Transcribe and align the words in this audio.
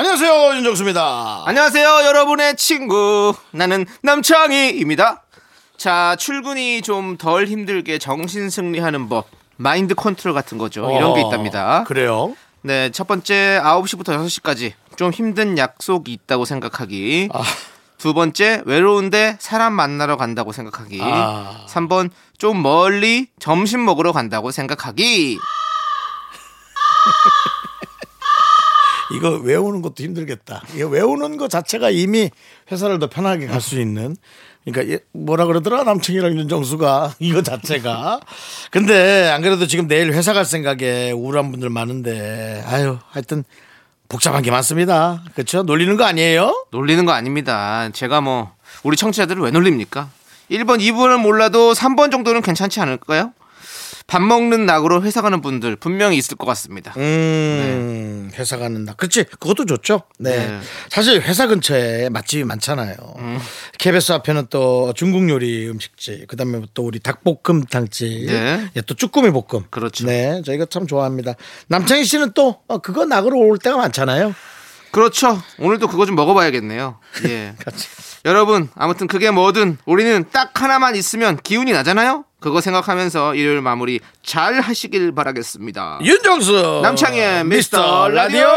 안녕하세요 0.00 0.56
윤정수입니다. 0.56 1.42
안녕하세요, 1.44 1.86
여러분의 2.06 2.56
친구. 2.56 3.34
나는 3.50 3.84
남창희입니다. 4.02 5.24
자, 5.76 6.16
출근이 6.18 6.80
좀 6.80 7.18
덜 7.18 7.46
힘들게 7.46 7.98
정신 7.98 8.48
승리하는 8.48 9.10
법. 9.10 9.26
마인드 9.58 9.94
컨트롤 9.94 10.32
같은 10.32 10.56
거죠. 10.56 10.90
이런 10.90 11.12
게 11.12 11.20
어, 11.20 11.26
있답니다. 11.26 11.84
그래요? 11.84 12.34
네, 12.62 12.88
첫 12.92 13.06
번째 13.06 13.60
9시부터 13.62 14.16
6시까지 14.24 14.72
좀 14.96 15.10
힘든 15.10 15.58
약속이 15.58 16.10
있다고 16.14 16.46
생각하기. 16.46 17.28
아. 17.34 17.42
두 17.98 18.14
번째 18.14 18.62
외로운데 18.64 19.36
사람 19.38 19.74
만나러 19.74 20.16
간다고 20.16 20.52
생각하기. 20.52 20.98
아. 21.02 21.66
3번 21.68 22.08
좀 22.38 22.62
멀리 22.62 23.26
점심 23.38 23.84
먹으러 23.84 24.12
간다고 24.12 24.50
생각하기. 24.50 25.38
이거 29.14 29.30
외우는 29.42 29.82
것도 29.82 30.02
힘들겠다. 30.04 30.62
이거 30.74 30.88
외우는 30.88 31.36
것 31.36 31.50
자체가 31.50 31.90
이미 31.90 32.30
회사를 32.70 32.98
더 32.98 33.08
편하게 33.08 33.46
갈 33.46 33.60
수 33.60 33.80
있는. 33.80 34.16
그러니까 34.64 34.94
얘 34.94 34.98
뭐라 35.12 35.46
그러더라 35.46 35.84
남청이랑 35.84 36.36
윤정수가 36.36 37.14
이거 37.20 37.42
자체가. 37.42 38.20
근데 38.70 39.28
안 39.28 39.42
그래도 39.42 39.66
지금 39.66 39.88
내일 39.88 40.12
회사 40.12 40.32
갈 40.32 40.44
생각에 40.44 41.12
우울한 41.12 41.50
분들 41.50 41.70
많은데 41.70 42.62
아유 42.66 42.98
하여튼 43.08 43.44
복잡한 44.08 44.42
게 44.42 44.50
많습니다. 44.50 45.22
그렇죠? 45.34 45.62
놀리는 45.62 45.96
거 45.96 46.04
아니에요? 46.04 46.66
놀리는 46.72 47.04
거 47.06 47.12
아닙니다. 47.12 47.88
제가 47.92 48.20
뭐 48.20 48.52
우리 48.82 48.96
청취자들을 48.96 49.40
왜 49.42 49.50
놀립니까? 49.50 50.08
1번, 50.50 50.80
2번은 50.80 51.20
몰라도 51.20 51.72
3번 51.72 52.10
정도는 52.10 52.42
괜찮지 52.42 52.80
않을까요? 52.80 53.32
밥 54.10 54.20
먹는 54.22 54.66
낙으로 54.66 55.04
회사 55.04 55.22
가는 55.22 55.40
분들 55.40 55.76
분명히 55.76 56.16
있을 56.16 56.36
것 56.36 56.44
같습니다. 56.44 56.92
음, 56.96 58.32
회사 58.34 58.56
가는 58.56 58.84
날. 58.84 58.96
그렇지. 58.96 59.22
그것도 59.22 59.66
좋죠. 59.66 60.02
네. 60.18 60.48
네. 60.48 60.60
사실 60.88 61.20
회사 61.22 61.46
근처에 61.46 62.08
맛집이 62.08 62.42
많잖아요. 62.42 62.96
KBS 63.78 64.10
앞에는 64.10 64.48
또 64.50 64.92
중국 64.96 65.30
요리 65.30 65.68
음식집, 65.68 66.26
그 66.26 66.34
다음에 66.34 66.60
또 66.74 66.82
우리 66.86 66.98
닭볶음탕집, 66.98 68.26
네. 68.26 68.68
예, 68.74 68.80
또 68.80 68.94
쭈꾸미 68.94 69.30
볶음. 69.30 69.66
그렇죠. 69.70 70.06
네. 70.06 70.42
저희가 70.44 70.66
참 70.68 70.88
좋아합니다. 70.88 71.34
남창희 71.68 72.02
씨는 72.02 72.32
또 72.34 72.56
어, 72.66 72.78
그거 72.78 73.04
낙으로 73.04 73.38
올 73.38 73.58
때가 73.58 73.76
많잖아요. 73.76 74.34
그렇죠. 74.90 75.40
오늘도 75.60 75.86
그거 75.86 76.04
좀 76.04 76.16
먹어봐야겠네요. 76.16 76.98
예. 77.26 77.54
여러분, 78.26 78.70
아무튼 78.74 79.06
그게 79.06 79.30
뭐든 79.30 79.78
우리는 79.84 80.24
딱 80.32 80.60
하나만 80.60 80.96
있으면 80.96 81.36
기운이 81.36 81.70
나잖아요? 81.70 82.24
그거 82.40 82.60
생각하면서 82.60 83.34
일요일 83.34 83.60
마무리 83.60 84.00
잘 84.22 84.60
하시길 84.60 85.12
바라겠습니다. 85.14 86.00
윤정수. 86.02 86.80
남창희의 86.82 87.44
미스터 87.44 88.08
라디오! 88.08 88.48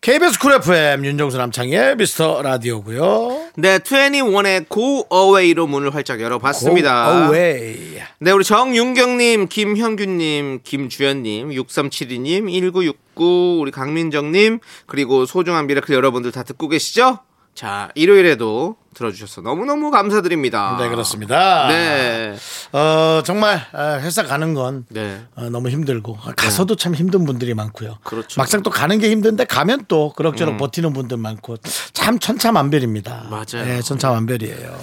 KBS 0.00 0.38
쿨 0.38 0.52
FM 0.54 1.04
윤정수 1.04 1.38
남창희의 1.38 1.96
미스터 1.96 2.40
라디오고요. 2.42 3.48
네, 3.56 3.78
2NE1의 3.78 4.68
Go 4.70 5.06
Away로 5.12 5.66
문을 5.66 5.92
활짝 5.92 6.20
열어봤습니다. 6.20 7.26
away. 7.26 8.00
네, 8.20 8.30
우리 8.30 8.44
정윤경님, 8.44 9.48
김현규님, 9.48 10.60
김주연님, 10.62 11.48
6372님, 11.50 12.48
1969, 12.48 13.58
우리 13.60 13.72
강민정님, 13.72 14.60
그리고 14.86 15.26
소중한 15.26 15.66
미라클 15.66 15.92
여러분들 15.94 16.30
다 16.30 16.44
듣고 16.44 16.68
계시죠? 16.68 17.18
자, 17.58 17.88
일요일에도 17.96 18.76
들어주셔서 18.94 19.40
너무너무 19.40 19.90
감사드립니다. 19.90 20.76
네, 20.78 20.88
그렇습니다. 20.88 21.66
네. 21.66 22.36
어, 22.70 23.20
정말 23.24 23.66
어, 23.72 23.98
회사 24.00 24.22
가는 24.22 24.54
건 24.54 24.86
네. 24.90 25.24
어, 25.34 25.50
너무 25.50 25.68
힘들고 25.68 26.18
가서도 26.36 26.76
참 26.76 26.94
힘든 26.94 27.24
분들이 27.24 27.54
많고요. 27.54 27.98
그렇죠. 28.04 28.38
음. 28.38 28.42
막상 28.42 28.62
또 28.62 28.70
가는 28.70 28.96
게 29.00 29.10
힘든데 29.10 29.46
가면 29.46 29.86
또 29.88 30.12
그럭저럭 30.12 30.56
버티는 30.56 30.92
분들 30.92 31.16
많고 31.16 31.56
참 31.94 32.20
천차만별입니다. 32.20 33.26
맞아요. 33.28 33.66
네, 33.66 33.82
천차만별이에요. 33.82 34.78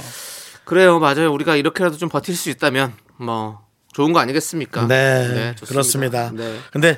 그래요, 0.66 1.00
맞아요. 1.00 1.32
우리가 1.32 1.56
이렇게라도 1.56 1.96
좀 1.96 2.10
버틸 2.10 2.36
수 2.36 2.50
있다면, 2.50 2.92
뭐, 3.16 3.62
좋은 3.94 4.12
거 4.12 4.20
아니겠습니까? 4.20 4.88
네, 4.88 5.56
좋습니다. 5.56 5.66
그렇습니다. 5.66 6.32
네. 6.34 6.60
근데 6.72 6.98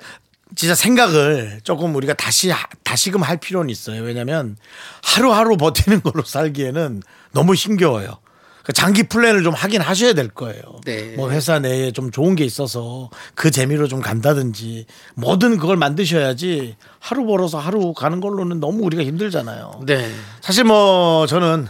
진짜 0.56 0.75
생각을 0.75 1.59
조금 1.63 1.96
우리가 1.96 2.13
다시 2.13 2.52
다시금 2.84 3.22
할 3.22 3.38
필요는 3.38 3.69
있어요. 3.69 4.02
왜냐하면 4.02 4.58
하루하루 5.03 5.58
버티는 5.58 6.02
걸로 6.02 6.24
살기에는 6.24 7.02
너무 7.31 7.53
힘겨워요. 7.53 8.19
그 8.63 8.74
장기 8.74 9.03
플랜을 9.03 9.44
좀 9.44 9.53
하긴 9.53 9.80
하셔야 9.80 10.12
될 10.12 10.28
거예요. 10.28 10.62
네. 10.84 11.16
뭐 11.16 11.31
회사 11.31 11.58
내에 11.58 11.91
좀 11.91 12.12
좋은 12.12 12.35
게 12.35 12.44
있어서 12.44 13.09
그 13.34 13.50
재미로 13.50 13.88
좀 13.88 14.02
간다든지 14.02 14.88
뭐든 15.16 15.58
그걸 15.58 15.78
만드셔야지 15.78 16.75
하루 17.00 17.25
벌어서 17.25 17.59
하루 17.59 17.94
가는 17.94 18.19
걸로는 18.19 18.59
너무 18.59 18.84
우리가 18.84 19.03
힘들잖아요. 19.03 19.84
네. 19.85 20.12
사실 20.41 20.66
뭐 20.66 21.25
저는 21.28 21.68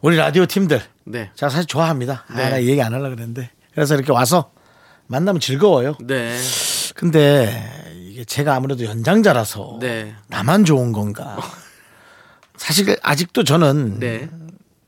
우리 0.00 0.16
라디오 0.16 0.46
팀들 0.46 0.80
네. 1.02 1.30
제가 1.34 1.50
사실 1.50 1.66
좋아합니다. 1.66 2.24
아, 2.28 2.36
네. 2.36 2.50
나 2.50 2.62
얘기 2.62 2.80
안 2.80 2.94
하려고 2.94 3.16
그랬는데 3.16 3.50
그래서 3.74 3.96
이렇게 3.96 4.12
와서 4.12 4.52
만나면 5.08 5.40
즐거워요. 5.40 5.96
네. 6.00 6.38
근데 6.96 7.92
이게 7.94 8.24
제가 8.24 8.54
아무래도 8.54 8.84
연장자라서 8.84 9.78
네. 9.80 10.14
나만 10.28 10.64
좋은 10.64 10.92
건가? 10.92 11.38
사실 12.56 12.96
아직도 13.02 13.44
저는 13.44 14.00
네. 14.00 14.28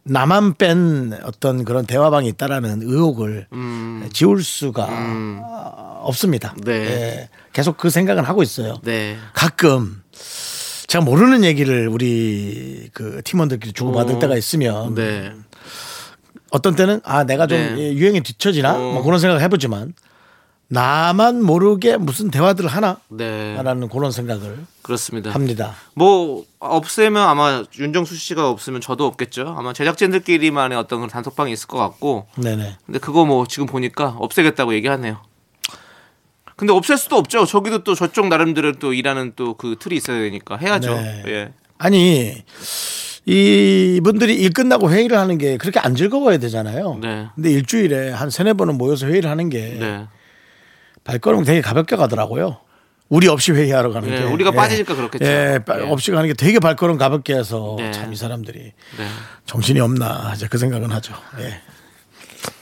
나만 0.05 0.55
뺀 0.55 1.13
어떤 1.23 1.65
그런 1.65 1.85
대화방이 1.85 2.29
있다라는 2.29 2.81
의혹을 2.83 3.47
음. 3.53 4.09
지울 4.13 4.43
수가 4.43 4.87
음. 4.87 5.41
없습니다. 6.01 6.55
네. 6.65 6.73
예, 6.73 7.29
계속 7.53 7.77
그 7.77 7.91
생각은 7.91 8.25
하고 8.25 8.43
있어요. 8.43 8.81
네. 8.85 9.19
가끔 9.35 10.03
제가 10.87 11.05
모르는 11.05 11.45
얘기를 11.45 11.89
우리 11.89 12.89
그 12.95 13.21
팀원들끼리 13.23 13.75
주고받을 13.75 14.15
어. 14.15 14.19
때가 14.19 14.37
있으면 14.37 14.95
네. 14.95 15.35
어떤 16.51 16.75
때는 16.75 17.03
아 17.05 17.25
내가 17.25 17.47
좀 17.47 17.59
네. 17.59 17.93
유행에 17.93 18.21
뒤처지나 18.21 18.75
어. 18.75 18.93
뭐 18.95 19.03
그런 19.03 19.21
생각을 19.21 19.43
해보지만 19.43 19.93
나만 20.71 21.43
모르게 21.43 21.97
무슨 21.97 22.31
대화들을 22.31 22.69
하나 22.69 22.99
네. 23.09 23.55
라는 23.63 23.89
그런 23.89 24.11
생각을 24.13 24.59
그렇습니다. 24.83 25.31
합니다. 25.31 25.75
뭐 25.95 26.45
없으면 26.59 27.27
아마 27.27 27.65
윤정수 27.79 28.15
씨가 28.17 28.51
없으면 28.51 28.83
저도 28.83 29.07
없겠죠. 29.07 29.55
아마 29.57 29.73
제작진들끼리만의 29.73 30.77
어떤 30.77 30.99
그런 30.99 31.09
단톡방이 31.09 31.53
있을 31.53 31.69
것 31.69 31.79
같고. 31.79 32.27
네네. 32.37 32.77
근데 32.85 32.99
그거 32.99 33.25
뭐 33.25 33.47
지금 33.47 33.65
보니까 33.67 34.17
없애겠다고 34.19 34.75
얘기하네요. 34.75 35.19
근데 36.57 36.73
없앨 36.73 36.99
수도 36.99 37.17
없죠. 37.17 37.47
저기도 37.47 37.83
또 37.85 37.95
저쪽 37.95 38.29
나름대로 38.29 38.73
또 38.73 38.93
일하는 38.93 39.33
또 39.37 39.55
그 39.55 39.77
틀이 39.79 39.97
있어야 39.97 40.21
되니까 40.21 40.57
해야죠. 40.57 40.95
네. 40.95 41.23
예. 41.29 41.53
아니 41.79 42.45
이분들이 43.25 44.35
일 44.35 44.53
끝나고 44.53 44.91
회의를 44.91 45.17
하는 45.19 45.39
게 45.39 45.57
그렇게 45.57 45.79
안 45.79 45.95
즐거워야 45.95 46.39
되잖아요. 46.39 46.99
네. 47.01 47.29
근데 47.35 47.51
일주일에 47.53 48.11
한 48.11 48.29
세네 48.29 48.55
번은 48.55 48.77
모여서 48.77 49.07
회의를 49.07 49.31
하는 49.31 49.49
게 49.49 49.77
네. 49.79 50.07
발걸음 51.09 51.43
되게 51.45 51.63
가볍게 51.63 51.97
가더라고요. 51.97 52.59
우리 53.09 53.29
없이 53.29 53.53
회의하러 53.53 53.91
가는 53.93 54.11
예, 54.13 54.19
게 54.19 54.25
우리가 54.25 54.51
빠지니까 54.51 54.95
그렇겠죠. 54.95 55.25
예, 55.25 55.59
빠- 55.65 55.81
예. 55.81 55.85
없이 55.91 56.11
가는 56.11 56.29
게 56.29 56.35
되게 56.35 56.59
발걸음 56.59 56.99
가볍게 56.99 57.35
해서 57.35 57.77
네. 57.79 57.91
참이 57.93 58.15
사람들이 58.15 58.59
네. 58.99 59.07
정신이 59.47 59.81
없나 59.81 60.33
이제 60.35 60.47
그 60.51 60.59
생각은 60.59 60.93
하죠. 60.93 61.15
예. 61.39 61.63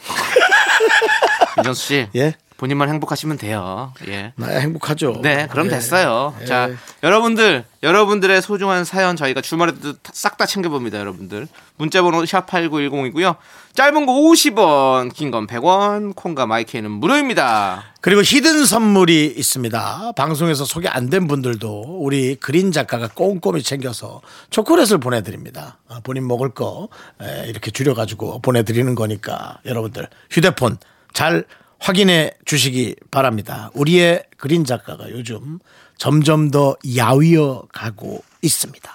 윤정수 1.59 1.83
씨. 1.87 2.09
예. 2.15 2.35
본인만 2.57 2.89
행복하시면 2.89 3.37
돼요. 3.37 3.93
예. 4.09 4.33
나야 4.37 4.59
행복하죠. 4.61 5.21
네, 5.23 5.47
그럼 5.51 5.67
예. 5.67 5.71
됐어요. 5.71 6.35
예. 6.41 6.45
자, 6.47 6.71
여러분들, 7.03 7.65
여러분들의 7.83 8.41
소중한 8.41 8.85
사연 8.85 9.15
저희가 9.17 9.41
주말에도 9.43 9.95
싹 10.13 10.37
다 10.39 10.47
챙겨봅니다, 10.47 10.99
여러분들. 10.99 11.49
문자번호 11.77 12.23
샵8910이고요. 12.23 13.37
짧은 13.75 14.07
거 14.07 14.13
50원, 14.13 15.13
긴 15.13 15.31
건 15.31 15.47
100원, 15.47 16.15
콩과 16.17 16.47
마이크는 16.47 16.91
무료입니다. 16.91 17.85
그리고 18.01 18.23
히든 18.23 18.65
선물이 18.65 19.35
있습니다. 19.37 20.13
방송에서 20.17 20.65
소개 20.65 20.89
안 20.89 21.11
된 21.11 21.27
분들도 21.29 21.99
우리 22.01 22.37
그린 22.37 22.73
작가가 22.73 23.07
꼼꼼히 23.09 23.63
챙겨서 23.63 24.23
초콜릿을 24.51 24.99
보내드립니다. 24.99 25.79
아, 25.89 26.01
본인 26.03 26.27
먹을 26.27 26.51
거 26.51 26.89
에, 27.21 27.49
이렇게 27.49 27.71
줄여가지고 27.71 28.41
보내드리는 28.41 28.95
거니까 28.95 29.59
여러분들 29.67 30.09
휴대폰 30.31 30.79
잘 31.13 31.45
확인해 31.79 32.33
주시기 32.45 32.97
바랍니다. 33.11 33.71
우리의 33.75 34.25
그린 34.37 34.65
작가가 34.65 35.09
요즘 35.11 35.59
점점 35.99 36.51
더 36.51 36.77
야위어 36.97 37.67
가고 37.73 38.23
있습니다. 38.43 38.93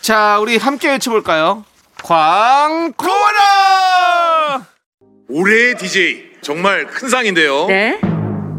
자, 0.00 0.38
우리 0.40 0.56
함께 0.56 0.90
외쳐볼까요? 0.90 1.64
광고라! 2.02 3.10
올해의 5.28 5.76
DJ 5.76 6.30
정말 6.42 6.86
큰 6.86 7.08
상인데요. 7.08 7.66
네. 7.66 8.00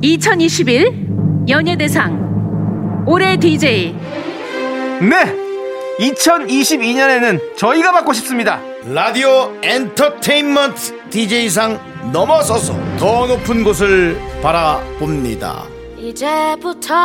2021 0.01 1.45
연예대상 1.50 3.06
올해 3.07 3.38
DJ 3.38 3.94
네! 5.01 5.42
2022년에는 6.00 7.57
저희가 7.57 7.92
받고 7.92 8.13
싶습니다. 8.13 8.62
라디오 8.83 9.55
엔터테인먼트 9.61 11.09
DJ상 11.11 12.11
넘어서서 12.11 12.73
더 12.97 13.27
높은 13.27 13.63
곳을 13.63 14.19
바라봅니다. 14.41 15.65
이제부터 15.97 16.95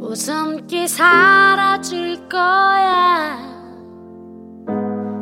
웃음기 0.00 0.88
사라질 0.88 2.28
거야 2.28 3.38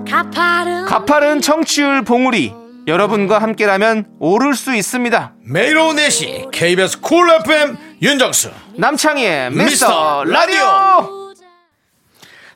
가파른 0.09 0.87
가파른 0.87 1.41
청취율 1.43 2.03
봉우리. 2.03 2.55
여러분과 2.87 3.39
함께라면 3.41 4.07
오를 4.19 4.55
수 4.55 4.75
있습니다. 4.75 5.35
매일 5.45 5.77
오후 5.77 5.93
4시 5.95 6.51
KBS 6.51 7.03
쿨 7.03 7.29
FM 7.31 7.77
윤정수. 8.01 8.51
남창희의 8.79 9.51
미스터 9.51 9.65
미스터 9.65 10.25
라디오. 10.25 11.28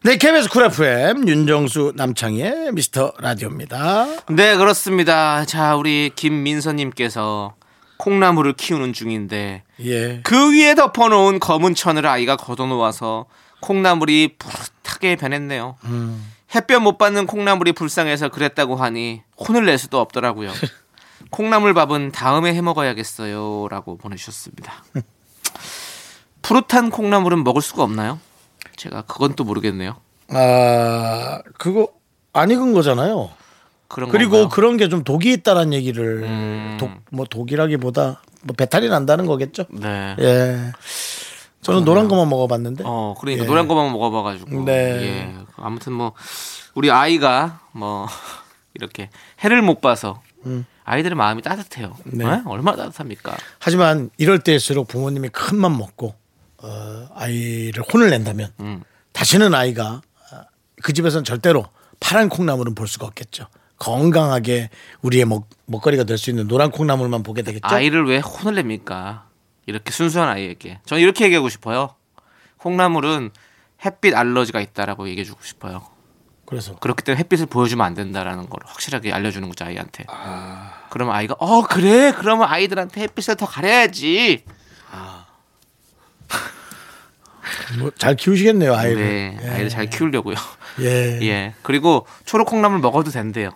네, 0.05 0.17
KBS 0.17 0.49
쿨 0.49 0.65
FM 0.65 1.29
윤정수 1.29 1.93
남창희의 1.95 2.73
미스터 2.73 3.13
라디오입니다. 3.21 4.07
네, 4.31 4.57
그렇습니다. 4.57 5.45
자, 5.45 5.77
우리 5.77 6.11
김민서님께서 6.17 7.55
콩나물을 7.99 8.55
키우는 8.55 8.95
중인데 8.95 9.63
예. 9.85 10.21
그 10.25 10.53
위에 10.53 10.75
덮어놓은 10.75 11.39
검은 11.39 11.77
천을 11.77 12.05
아이가 12.07 12.35
걷어놓아서 12.35 13.27
콩나물이 13.61 14.39
푸릇하게 14.39 15.15
변했네요. 15.15 15.77
햇볕 16.53 16.83
못 16.83 16.99
받는 16.99 17.29
콩나물이 17.29 17.71
불쌍해서 17.71 18.31
그랬다고 18.31 18.75
하니 18.75 19.23
혼을 19.39 19.67
낼 19.67 19.79
수도 19.79 20.01
없더라고요. 20.01 20.51
콩나물 21.31 21.75
밥은 21.75 22.11
다음에 22.11 22.53
해 22.53 22.61
먹어야겠어요. 22.61 23.69
라고 23.71 23.97
보내주셨습니다. 23.99 24.83
푸릇한 26.43 26.91
콩나물은 26.91 27.45
먹을 27.45 27.63
수가 27.63 27.85
없나요? 27.85 28.19
제가 28.77 29.03
그건 29.03 29.35
또 29.35 29.45
모르겠네요. 29.45 29.97
아, 30.29 31.41
그거 31.59 31.89
안 32.33 32.51
익은 32.51 32.73
거잖아요. 32.73 33.31
그런 33.89 34.09
그리고 34.11 34.31
건가요? 34.33 34.49
그런 34.49 34.77
게 34.79 34.89
좀 34.89 35.05
독이 35.05 35.33
있다는 35.33 35.73
얘기를 35.75 36.23
음. 36.25 36.77
독, 36.81 36.91
뭐 37.11 37.27
독이라기보다 37.27 38.23
뭐 38.43 38.57
배탈이 38.57 38.89
난다는 38.89 39.27
거겠죠. 39.27 39.65
네. 39.71 40.17
예. 40.19 40.73
저는 41.61 41.85
노란 41.85 42.09
거만 42.09 42.29
먹어봤는데. 42.29 42.85
어, 42.87 43.15
그러니까 43.21 43.45
예. 43.45 43.49
노란 43.49 43.69
거만 43.69 43.93
먹어봐가지고. 43.93 44.65
네. 44.65 44.73
예. 44.73 45.35
아무튼 45.57 45.93
뭐 45.93 46.13
우리 46.75 46.91
아이가 46.91 47.61
뭐 47.73 48.07
이렇게 48.75 49.11
해를 49.45 49.61
못 49.63 49.81
봐서 49.83 50.23
아이들의 50.85 51.15
마음이 51.15 51.43
따뜻해요. 51.43 51.95
음. 52.07 52.13
네. 52.19 52.25
어? 52.25 52.43
얼마나 52.47 52.79
따뜻합니까? 52.79 53.37
하지만 53.61 54.09
이럴 54.17 54.39
때일수록 54.41 54.89
부모님이 54.89 55.29
큰 55.29 55.59
맘 55.59 55.77
먹고 55.77 56.15
어, 56.63 57.09
아이를 57.15 57.83
혼을 57.93 58.11
낸다면 58.11 58.53
음. 58.61 58.83
다시는 59.13 59.55
아이가 59.55 60.01
아, 60.31 60.45
그 60.83 60.93
집에서는 60.93 61.25
절대로 61.25 61.67
파란 62.01 62.29
콩나물은 62.29 62.75
볼 62.75 62.89
수가 62.89 63.07
없겠죠. 63.07 63.47
건강하게 63.79 64.71
우리의 65.03 65.25
먹, 65.25 65.49
먹거리가 65.67 66.05
될 66.05 66.17
수 66.19 66.31
있는 66.31 66.47
노란 66.47 66.71
콩나물만 66.71 67.23
보게 67.25 67.43
되겠죠. 67.43 67.67
아이를 67.67 68.07
왜 68.07 68.19
혼을 68.19 68.55
냅니까? 68.55 69.27
이렇게 69.67 69.91
순수한 69.91 70.29
아이에게. 70.29 70.81
저는 70.87 71.03
이렇게 71.03 71.25
얘기하고 71.25 71.49
싶어요. 71.49 71.95
콩나물은 72.59 73.31
햇빛 73.85 74.15
알러지가 74.15 74.61
있다라고 74.61 75.09
얘기해주고 75.09 75.41
싶어요. 75.43 75.85
그래서 76.47 76.77
그렇기 76.77 77.03
때문에 77.03 77.19
햇빛을 77.21 77.47
보여주면 77.47 77.85
안 77.85 77.95
된다라는 77.95 78.49
걸 78.49 78.61
확실하게 78.67 79.13
알려주는 79.13 79.49
거죠 79.49 79.65
아이한테. 79.65 80.05
그러면 80.91 81.15
아이가 81.15 81.35
어 81.39 81.63
그래 81.63 82.13
그러면 82.17 82.47
아이들한테 82.49 83.01
햇빛을 83.03 83.37
더 83.37 83.47
가려야지. 83.47 84.45
뭐 87.79 87.91
잘 87.97 88.17
키우시겠네요 88.17 88.75
아이를. 88.75 88.97
네, 89.03 89.39
예. 89.43 89.49
아이를 89.49 89.69
잘 89.69 89.87
키우려고요. 89.89 90.37
예. 90.81 91.19
예. 91.27 91.55
그리고 91.63 92.07
초록 92.25 92.49
콩나물 92.49 92.81
먹어도 92.81 93.11
된대요. 93.11 93.51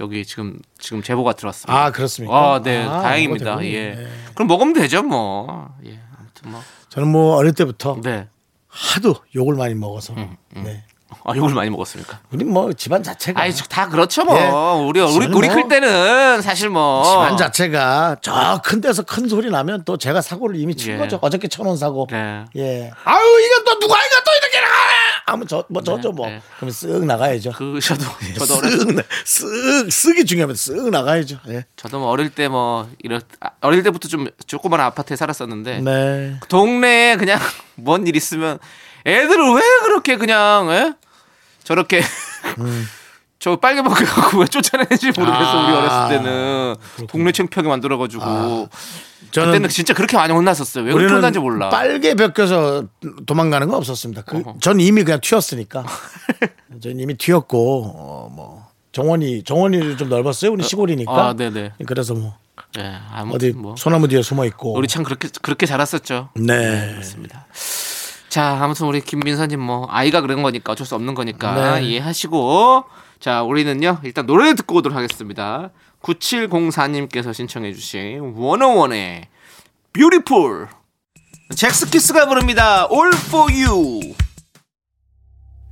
여기 0.00 0.24
지금 0.24 0.58
지금 0.78 1.02
제보가 1.02 1.34
들어왔습니다. 1.34 1.72
아 1.84 1.90
그렇습니까? 1.92 2.54
아, 2.54 2.62
네, 2.62 2.84
아, 2.84 3.02
다행입니다. 3.02 3.64
예. 3.64 3.74
예. 3.74 4.08
그럼 4.34 4.48
먹으면 4.48 4.72
되죠, 4.74 5.02
뭐. 5.02 5.68
예, 5.86 6.00
아무튼 6.18 6.50
뭐. 6.50 6.62
저는 6.88 7.08
뭐 7.08 7.36
어릴 7.36 7.52
때부터 7.52 8.00
네. 8.02 8.28
하도 8.68 9.14
욕을 9.36 9.54
많이 9.54 9.74
먹어서. 9.74 10.14
음, 10.14 10.36
네. 10.54 10.84
아, 11.26 11.34
욕을 11.34 11.54
많이 11.54 11.70
먹었습니까? 11.70 12.20
우리 12.32 12.44
뭐 12.44 12.70
집안 12.74 13.02
자체가 13.02 13.40
아이, 13.40 13.50
다 13.70 13.88
그렇죠, 13.88 14.24
뭐. 14.24 14.38
예. 14.38 14.46
우리 14.86 15.00
우리 15.00 15.26
우리 15.26 15.48
뭐 15.48 15.54
클 15.54 15.68
때는 15.68 16.42
사실 16.42 16.68
뭐 16.68 17.02
집안 17.02 17.36
자체가 17.38 18.16
저 18.20 18.60
큰 18.62 18.80
데서 18.82 19.02
큰 19.02 19.26
소리 19.28 19.50
나면 19.50 19.84
또 19.84 19.96
제가 19.96 20.20
사고를 20.20 20.56
이미 20.60 20.76
친 20.76 20.92
예. 20.94 20.98
거죠. 20.98 21.18
어저께 21.22 21.48
천원 21.48 21.76
사고. 21.78 22.06
네. 22.10 22.44
예. 22.56 22.90
아유 23.04 23.40
이거 23.40 23.64
또 23.64 23.78
누가 23.78 23.94
이거 24.04 24.16
또 24.24 24.30
이렇게 24.32 24.60
나가? 24.60 24.74
하면 25.26 25.46
저뭐 25.48 25.82
저죠 25.82 26.12
뭐. 26.12 26.26
네. 26.28 26.42
그럼 26.58 26.70
쓱 26.70 27.04
나가야죠. 27.06 27.52
그 27.52 27.80
저도 27.80 28.04
저도 28.38 28.54
어렸 28.56 28.70
쓱, 28.72 28.94
나- 28.94 29.02
쓱 29.24 29.86
쓱이 29.88 30.26
중요합니다. 30.28 30.58
쓱 30.58 30.90
나가야죠. 30.90 31.38
예. 31.48 31.64
저도 31.76 32.00
뭐 32.00 32.08
어릴 32.10 32.28
때 32.30 32.48
뭐 32.48 32.86
이런 33.02 33.22
아, 33.40 33.48
어릴 33.62 33.82
때부터 33.82 34.08
좀 34.08 34.28
조그만 34.46 34.80
아파트에 34.80 35.16
살았었는데 35.16 35.80
네. 35.80 36.38
동네에 36.50 37.16
그냥 37.16 37.38
뭔 37.76 38.06
일 38.06 38.14
있으면 38.16 38.58
애들을 39.06 39.54
왜 39.54 39.62
그렇게 39.84 40.16
그냥 40.16 40.68
예? 40.70 40.92
저렇게 41.64 42.00
저 43.38 43.56
빨개먹게 43.56 44.04
갖고 44.04 44.38
왜 44.38 44.46
쫓아내는지 44.46 45.06
모르겠어 45.06 45.64
우리 45.64 45.72
아, 45.72 45.78
어렸을 45.78 46.16
때는 46.16 46.76
동네 47.08 47.32
창피하게 47.32 47.68
만들어가지고 47.68 48.68
저는 49.32 49.48
그때는 49.48 49.68
진짜 49.68 49.92
그렇게 49.92 50.16
많이 50.16 50.32
혼났었어요 50.32 50.84
왜 50.84 50.92
그렇게 50.92 51.12
혼난지 51.12 51.40
몰라 51.40 51.68
빨개 51.68 52.14
벗겨서 52.14 52.84
도망가는 53.26 53.66
건 53.66 53.76
없었습니다. 53.78 54.22
그, 54.22 54.36
어허. 54.38 54.56
전 54.60 54.80
이미 54.80 55.02
그냥 55.02 55.20
튀었으니까. 55.20 55.84
전 56.80 56.98
이미 57.00 57.14
튀었고 57.14 57.92
어, 57.96 58.28
뭐 58.32 58.66
정원이 58.92 59.42
정원이 59.42 59.96
좀 59.96 60.08
넓었어요. 60.08 60.52
우리 60.52 60.62
시골이니까. 60.62 61.12
아 61.12 61.34
네네 61.34 61.72
그래서 61.86 62.14
뭐 62.14 62.36
예, 62.78 62.94
아무튼 63.12 63.36
어디 63.36 63.52
뭐 63.52 63.74
소나무 63.76 64.08
뒤에 64.08 64.22
숨어 64.22 64.44
있고. 64.46 64.74
우리 64.74 64.86
참 64.86 65.02
그렇게 65.02 65.28
그렇게 65.42 65.66
자랐었죠 65.66 66.30
네. 66.36 66.92
그렇습니다. 66.92 67.46
자, 68.34 68.58
아무튼 68.60 68.88
우리 68.88 69.00
김민서님 69.00 69.60
뭐 69.60 69.86
아이가 69.88 70.20
그런 70.20 70.42
거니까 70.42 70.72
어쩔 70.72 70.84
수 70.84 70.96
없는 70.96 71.14
거니까 71.14 71.78
네. 71.78 71.86
이해하시고 71.86 72.82
자, 73.20 73.44
우리는요 73.44 74.00
일단 74.02 74.26
노래 74.26 74.52
듣고 74.54 74.74
오도록 74.74 74.98
하겠습니다. 74.98 75.70
9704님께서 76.02 77.32
신청해 77.32 77.72
주신 77.74 78.34
워너원의 78.34 79.28
Beautiful 79.92 80.66
젝스키스가 81.54 82.26
부릅니다. 82.26 82.88
All 82.90 83.12
for 83.14 83.52
You. 83.52 84.00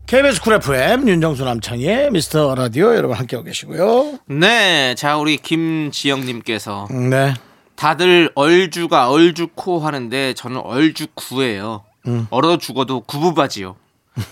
KBS 0.06 0.40
쿨 0.40 0.52
FM 0.52 1.08
윤정수 1.08 1.44
남창희의 1.44 2.12
미스터 2.12 2.54
라디오 2.54 2.94
여러분 2.94 3.16
함께하고 3.16 3.44
계시고요. 3.44 4.20
네, 4.26 4.94
자 4.96 5.16
우리 5.16 5.36
김지영님께서 5.38 6.86
네. 7.10 7.34
다들 7.74 8.30
얼주가 8.36 9.10
얼주코 9.10 9.80
하는데 9.80 10.32
저는 10.34 10.58
얼주구예요. 10.58 11.86
얼어 12.30 12.58
죽어도 12.58 13.00
구부바지요. 13.00 13.76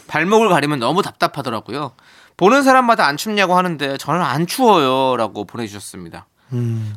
발목을 0.08 0.48
가리면 0.48 0.78
너무 0.78 1.02
답답하더라고요. 1.02 1.92
보는 2.36 2.62
사람마다 2.62 3.06
안 3.06 3.16
춥냐고 3.16 3.56
하는데 3.56 3.96
저는 3.96 4.20
안 4.22 4.46
추워요라고 4.46 5.44
보내주셨습니다. 5.44 6.26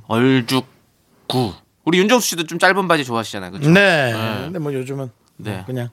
얼죽구. 0.08 1.54
우리 1.86 1.98
윤정수 2.00 2.28
씨도 2.30 2.44
좀 2.46 2.60
짧은 2.60 2.88
바지 2.88 3.04
좋아하시잖아요, 3.04 3.52
그렇죠? 3.52 3.70
네. 3.70 4.14
근데 4.44 4.60
뭐 4.60 4.74
요즘은 4.74 5.12
네. 5.38 5.64
그냥 5.66 5.90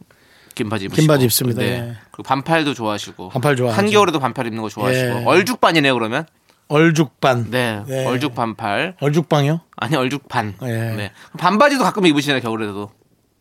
긴 0.55 0.69
바지 0.69 0.85
입으시고. 0.85 1.01
긴 1.01 1.09
바지 1.09 1.25
입습니다. 1.25 1.61
네. 1.61 1.67
예. 1.67 1.97
그리고 2.11 2.23
반팔도 2.23 2.75
좋아하시고. 2.75 3.31
반팔 3.31 3.57
좋아하죠. 3.57 3.77
한겨울에도 3.77 4.21
반팔 4.21 4.47
입는 4.47 4.63
거 4.63 4.69
좋아하시고. 4.69 5.21
예. 5.21 5.25
얼죽반이네요, 5.25 5.95
그러면. 5.95 6.27
얼죽반. 6.69 7.51
네. 7.51 7.83
네. 7.87 8.07
얼죽 8.07 8.35
반팔. 8.35 8.97
얼죽방이요? 9.01 9.61
아니 9.77 9.97
얼죽반. 9.97 10.55
예. 10.63 10.67
네. 10.67 11.13
반바지도 11.39 11.83
가끔 11.83 12.07
입으시잖아요 12.07 12.43
겨울에도. 12.43 12.93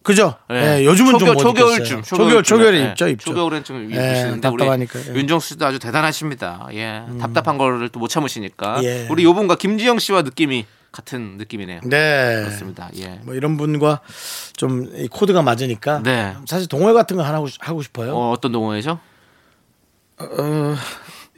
그죠? 0.09 0.33
네. 0.49 0.79
예, 0.81 0.85
요즘은 0.85 1.11
초겨, 1.19 1.25
좀못 1.35 1.41
초겨울쯤. 1.43 2.01
초겨울 2.01 2.41
초겨울에 2.43 2.79
네. 2.83 2.89
입죠, 2.89 3.07
입죠. 3.07 3.25
초겨울엔 3.29 3.63
좀 3.63 3.91
예, 3.91 3.95
입으시는데 3.95 4.47
우리 4.47 4.57
답답하니까, 4.63 4.99
예. 5.07 5.13
윤정수 5.13 5.49
씨도 5.49 5.65
아주 5.67 5.77
대단하십니다. 5.77 6.67
예. 6.73 7.03
답답한 7.21 7.59
거를 7.59 7.89
또 7.89 7.99
못 7.99 8.07
참으시니까. 8.07 8.83
예. 8.83 9.07
우리 9.11 9.23
요분과 9.23 9.55
김지영 9.55 9.99
씨와 9.99 10.23
느낌이 10.23 10.65
같은 10.91 11.37
느낌이네요. 11.37 11.81
네. 11.83 12.41
그렇습니다. 12.43 12.89
예. 12.97 13.19
뭐 13.21 13.35
이런 13.35 13.55
분과 13.57 13.99
좀이 14.57 15.09
코드가 15.09 15.43
맞으니까 15.43 16.01
네. 16.03 16.33
사실 16.47 16.67
동호회 16.67 16.93
같은 16.93 17.15
거 17.17 17.23
하나 17.23 17.35
하고, 17.37 17.47
싶- 17.47 17.59
하고 17.67 17.83
싶어요. 17.83 18.15
어, 18.15 18.31
어떤 18.31 18.51
동호회죠? 18.51 18.99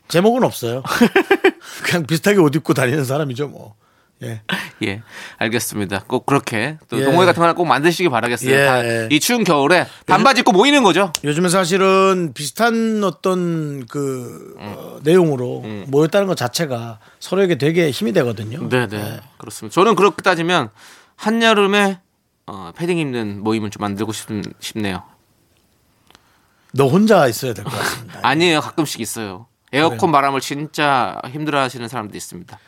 제목은 0.07 0.43
없어요. 0.43 0.83
그냥 1.83 2.05
비슷하게 2.05 2.39
옷 2.39 2.55
입고 2.55 2.73
다니는 2.73 3.03
사람이죠, 3.03 3.47
뭐. 3.49 3.75
예. 4.23 4.41
예, 4.83 5.01
알겠습니다. 5.37 6.03
꼭 6.07 6.25
그렇게 6.25 6.77
또 6.89 6.99
예. 6.99 7.03
동호회 7.05 7.25
같은 7.25 7.39
거 7.39 7.43
하나 7.43 7.53
꼭 7.53 7.65
만드시기 7.65 8.09
바라겠어요. 8.09 8.51
예. 8.51 8.65
다 8.65 8.81
이 9.11 9.19
추운 9.19 9.43
겨울에 9.43 9.87
반바지 10.05 10.41
입고 10.41 10.51
모이는 10.51 10.83
거죠. 10.83 11.11
요즘에 11.23 11.49
사실은 11.49 12.31
비슷한 12.33 13.03
어떤 13.03 13.85
그 13.87 14.55
어, 14.59 14.99
내용으로 15.03 15.61
모였다는 15.87 16.27
것 16.27 16.35
자체가 16.37 16.99
서로에게 17.19 17.57
되게 17.57 17.89
힘이 17.91 18.13
되거든요. 18.13 18.67
네, 18.69 18.87
네, 18.87 19.19
그렇습니다. 19.37 19.73
저는 19.73 19.95
그렇게 19.95 20.21
따지면 20.21 20.69
한여름에 21.15 21.99
어, 22.47 22.71
패딩 22.75 22.97
입는 22.97 23.43
모임을 23.43 23.69
좀 23.69 23.81
만들고 23.81 24.11
싶, 24.13 24.27
싶네요. 24.59 25.03
너 26.73 26.87
혼자 26.87 27.27
있어야 27.27 27.53
될 27.53 27.63
것 27.65 27.71
같습니다. 27.71 28.19
아니에요, 28.23 28.61
가끔씩 28.61 29.01
있어요. 29.01 29.47
에어컨 29.73 30.11
바람을 30.11 30.41
진짜 30.41 31.17
힘들어 31.31 31.59
하시는 31.61 31.87
사람도 31.87 32.15
있습니다. 32.17 32.59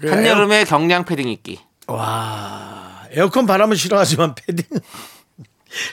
그 0.00 0.10
한여름에 0.10 0.64
경량 0.64 1.04
패딩 1.04 1.28
입기. 1.28 1.60
와 1.86 3.02
에어컨 3.10 3.46
바람은 3.46 3.76
싫어하지만 3.76 4.34
패딩 4.34 4.64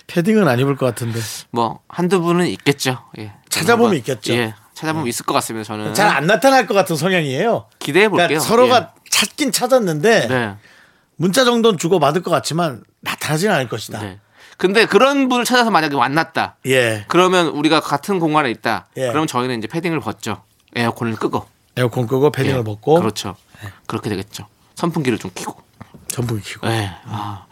패딩은 0.07 0.48
안 0.48 0.60
입을 0.60 0.75
것 0.75 0.86
같은데 0.86 1.19
뭐 1.50 1.79
한두 1.88 2.21
분은 2.21 2.48
있겠죠. 2.48 3.00
예. 3.17 3.33
찾아보면 3.50 3.95
있겠죠. 3.98 4.33
예, 4.33 4.53
찾아보면 4.74 5.07
있을 5.07 5.25
것 5.25 5.33
같습니다. 5.36 5.65
저는 5.65 5.93
잘 5.93 6.07
안 6.15 6.27
나타날 6.27 6.67
것 6.67 6.74
같은 6.74 6.95
성향이에요. 6.95 7.65
기대해 7.79 8.07
볼게요. 8.07 8.27
그러니까 8.27 8.48
서로가 8.48 8.93
찾긴 9.10 9.51
찾았는데 9.51 10.21
예. 10.24 10.27
네. 10.27 10.55
문자 11.15 11.43
정도는 11.43 11.77
주고 11.77 12.00
받을 12.00 12.21
것 12.21 12.31
같지만 12.31 12.83
나타나지는 13.01 13.53
않을 13.55 13.69
것이다. 13.69 14.01
네. 14.01 14.19
근데 14.57 14.86
그런 14.86 15.27
분을 15.27 15.43
찾아서 15.43 15.71
만약에 15.71 15.95
만났다. 15.95 16.57
예, 16.67 17.05
그러면 17.07 17.48
우리가 17.48 17.79
같은 17.79 18.19
공간에 18.19 18.51
있다. 18.51 18.88
예. 18.98 19.07
그러면 19.07 19.25
저희는 19.27 19.57
이제 19.57 19.67
패딩을 19.67 20.00
벗죠. 20.00 20.43
에어컨을 20.75 21.15
끄고. 21.15 21.48
에어컨 21.75 22.05
끄고 22.05 22.31
패딩을 22.31 22.60
예. 22.60 22.63
벗고 22.63 23.00
그렇죠. 23.00 23.36
그렇게 23.88 24.10
되겠죠. 24.10 24.48
선풍기를 24.75 25.18
좀 25.18 25.32
켜고. 25.34 25.62
전부기 26.08 26.41
켜고 26.44 26.68
예. 26.68 26.91
아, 27.06 27.46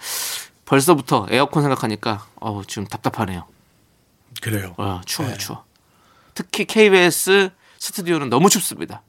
벌써부터 0.66 1.28
에어컨 1.30 1.64
생각하니까 1.64 2.28
어우, 2.40 2.66
지금 2.66 2.86
답답하네요. 2.86 3.46
그래요. 4.42 4.74
어, 4.78 4.96
네. 4.96 5.02
추워요, 5.06 5.38
추워. 5.38 5.64
특히 6.34 6.66
KBS 6.66 7.50
스튜디오는 7.80 8.30
너무 8.30 8.50
춥습니다. 8.50 9.02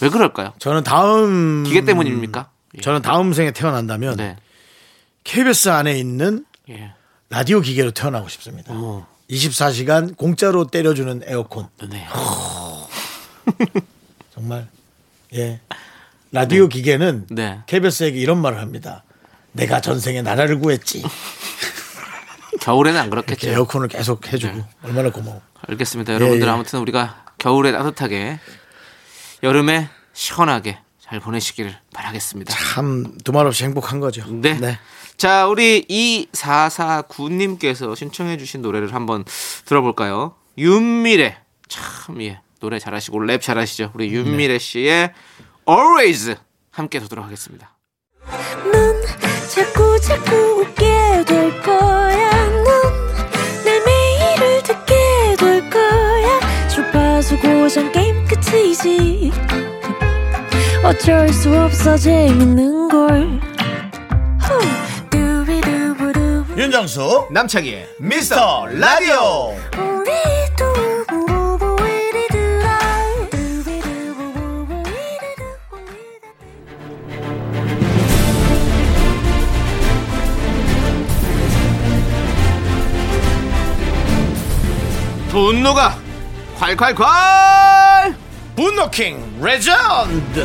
왜 0.00 0.08
그럴까요? 0.08 0.52
저는 0.58 0.84
다음 0.84 1.64
기계 1.64 1.84
때문입니까? 1.84 2.50
예. 2.76 2.80
저는 2.80 3.02
다음 3.02 3.32
생에 3.32 3.50
태어난다면 3.50 4.16
네. 4.16 4.36
KBS 5.24 5.70
안에 5.70 5.98
있는 5.98 6.44
예. 6.68 6.94
라디오 7.30 7.60
기계로 7.60 7.90
태어나고 7.90 8.28
싶습니다. 8.28 8.72
오. 8.74 9.04
24시간 9.30 10.16
공짜로 10.16 10.66
때려주는 10.66 11.22
에어컨. 11.26 11.68
네. 11.90 12.06
정말 14.34 14.68
예 15.34 15.60
라디오 16.30 16.68
기계는 16.68 17.26
네. 17.30 17.60
KBS에게 17.66 18.18
이런 18.18 18.40
말을 18.40 18.60
합니다. 18.60 19.04
내가 19.52 19.80
전생에 19.80 20.22
나라를 20.22 20.58
구했지. 20.58 21.02
겨울에는 22.60 23.00
안 23.00 23.10
그렇겠죠. 23.10 23.48
에어컨을 23.48 23.88
계속 23.88 24.32
해주고 24.32 24.56
네. 24.56 24.64
얼마나 24.82 25.10
고마워. 25.10 25.40
알겠습니다. 25.68 26.14
여러분들 26.14 26.46
예. 26.46 26.50
아무튼 26.50 26.78
우리가 26.80 27.24
겨울에 27.38 27.72
따뜻하게 27.72 28.38
여름에 29.42 29.88
시원하게 30.12 30.78
잘 31.00 31.18
보내시기를 31.20 31.74
바라겠습니다. 31.94 32.54
참 32.54 33.16
두말 33.24 33.46
없이 33.46 33.64
행복한 33.64 33.98
거죠. 34.00 34.26
네. 34.28 34.78
자, 35.16 35.46
우리 35.46 35.86
2449님께서 35.88 37.96
신청해 37.96 38.36
주신 38.36 38.60
노래를 38.62 38.94
한번 38.94 39.24
들어볼까요? 39.64 40.34
윤미래. 40.58 41.38
참, 41.66 42.20
예. 42.22 42.40
노래 42.60 42.78
잘하시고 42.78 43.20
랩 43.20 43.40
잘하시죠. 43.42 43.92
우리 43.94 44.12
윤미래 44.12 44.58
씨의 44.58 45.12
Always 45.68 46.36
함께 46.70 46.98
듣도록 47.00 47.24
하겠습니다. 47.24 47.76
넌 48.72 49.02
자꾸 49.48 50.00
자꾸 50.00 50.34
웃게 50.60 51.24
될 51.26 51.62
거야. 51.62 52.48
넌내 53.64 53.80
매일을 53.86 54.62
듣게 54.62 54.94
될 55.38 55.70
거야. 55.70 56.68
주파수 56.68 57.38
고정 57.38 57.90
게임 57.92 58.26
끝이지. 58.26 59.32
어쩔 60.84 61.28
수 61.32 61.54
없어 61.54 61.96
재밌는 61.96 62.88
걸. 62.88 63.40
후. 64.40 64.88
윤정수 66.58 67.28
남창희의 67.30 67.88
미스터 68.00 68.66
라디오. 68.66 69.54
분노가 85.38 85.96
콸콸콸! 86.58 88.12
분노킹 88.56 89.40
레전드. 89.40 90.44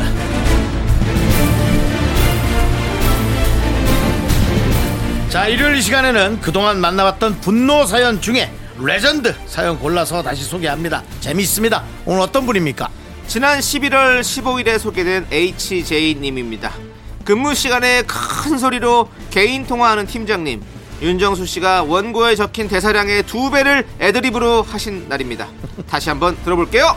자 5.30 5.48
일요일 5.48 5.78
이 5.78 5.82
시간에는 5.82 6.40
그동안 6.40 6.80
만나봤던 6.80 7.40
분노 7.40 7.84
사연 7.86 8.20
중에 8.20 8.52
레전드 8.78 9.34
사연 9.46 9.80
골라서 9.80 10.22
다시 10.22 10.44
소개합니다. 10.44 11.02
재미있습니다. 11.18 11.82
오늘 12.06 12.20
어떤 12.20 12.46
분입니까? 12.46 12.88
지난 13.26 13.58
11월 13.58 14.20
15일에 14.20 14.78
소개된 14.78 15.26
HJ님입니다. 15.32 16.72
근무 17.24 17.56
시간에 17.56 18.02
큰 18.02 18.58
소리로 18.58 19.08
개인 19.32 19.66
통화하는 19.66 20.06
팀장님. 20.06 20.62
윤정수 21.04 21.44
씨가 21.44 21.82
원고에 21.82 22.34
적힌 22.34 22.66
대사량의 22.66 23.24
두 23.24 23.50
배를 23.50 23.86
애드립으로 24.00 24.62
하신 24.62 25.06
날입니다. 25.06 25.48
다시 25.86 26.08
한번 26.08 26.34
들어볼게요. 26.44 26.96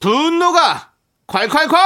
분노가 0.00 0.90
콸콸콸! 1.26 1.76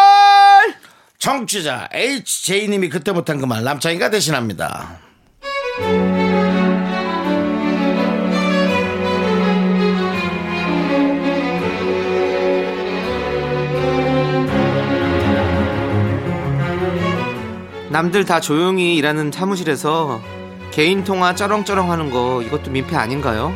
청취자 1.19 1.89
HJ님이 1.93 2.89
그때 2.89 3.13
못한 3.13 3.39
그 3.41 3.47
말 3.47 3.65
남창이가 3.65 4.11
대신합니다. 4.11 4.99
남들 17.91 18.25
다 18.25 18.41
조용히 18.41 18.97
일하는 18.97 19.31
사무실에서 19.31 20.21
개인 20.73 21.05
통화 21.05 21.35
쩌렁쩌렁 21.35 21.91
하는 21.91 22.11
거 22.11 22.43
이것도 22.43 22.71
민폐 22.71 22.97
아닌가요? 22.97 23.53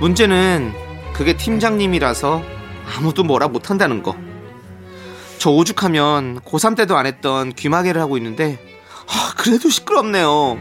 문제는 0.00 0.72
그게 1.12 1.36
팀장님이라서 1.36 2.42
아무도 2.96 3.24
뭐라 3.24 3.48
못한다는 3.48 4.02
거. 4.02 4.16
저 5.38 5.50
오죽하면 5.50 6.40
고3 6.40 6.76
때도 6.76 6.96
안 6.96 7.06
했던 7.06 7.52
귀마개를 7.52 8.00
하고 8.00 8.16
있는데 8.16 8.58
아, 9.08 9.34
그래도 9.36 9.68
시끄럽네요. 9.68 10.58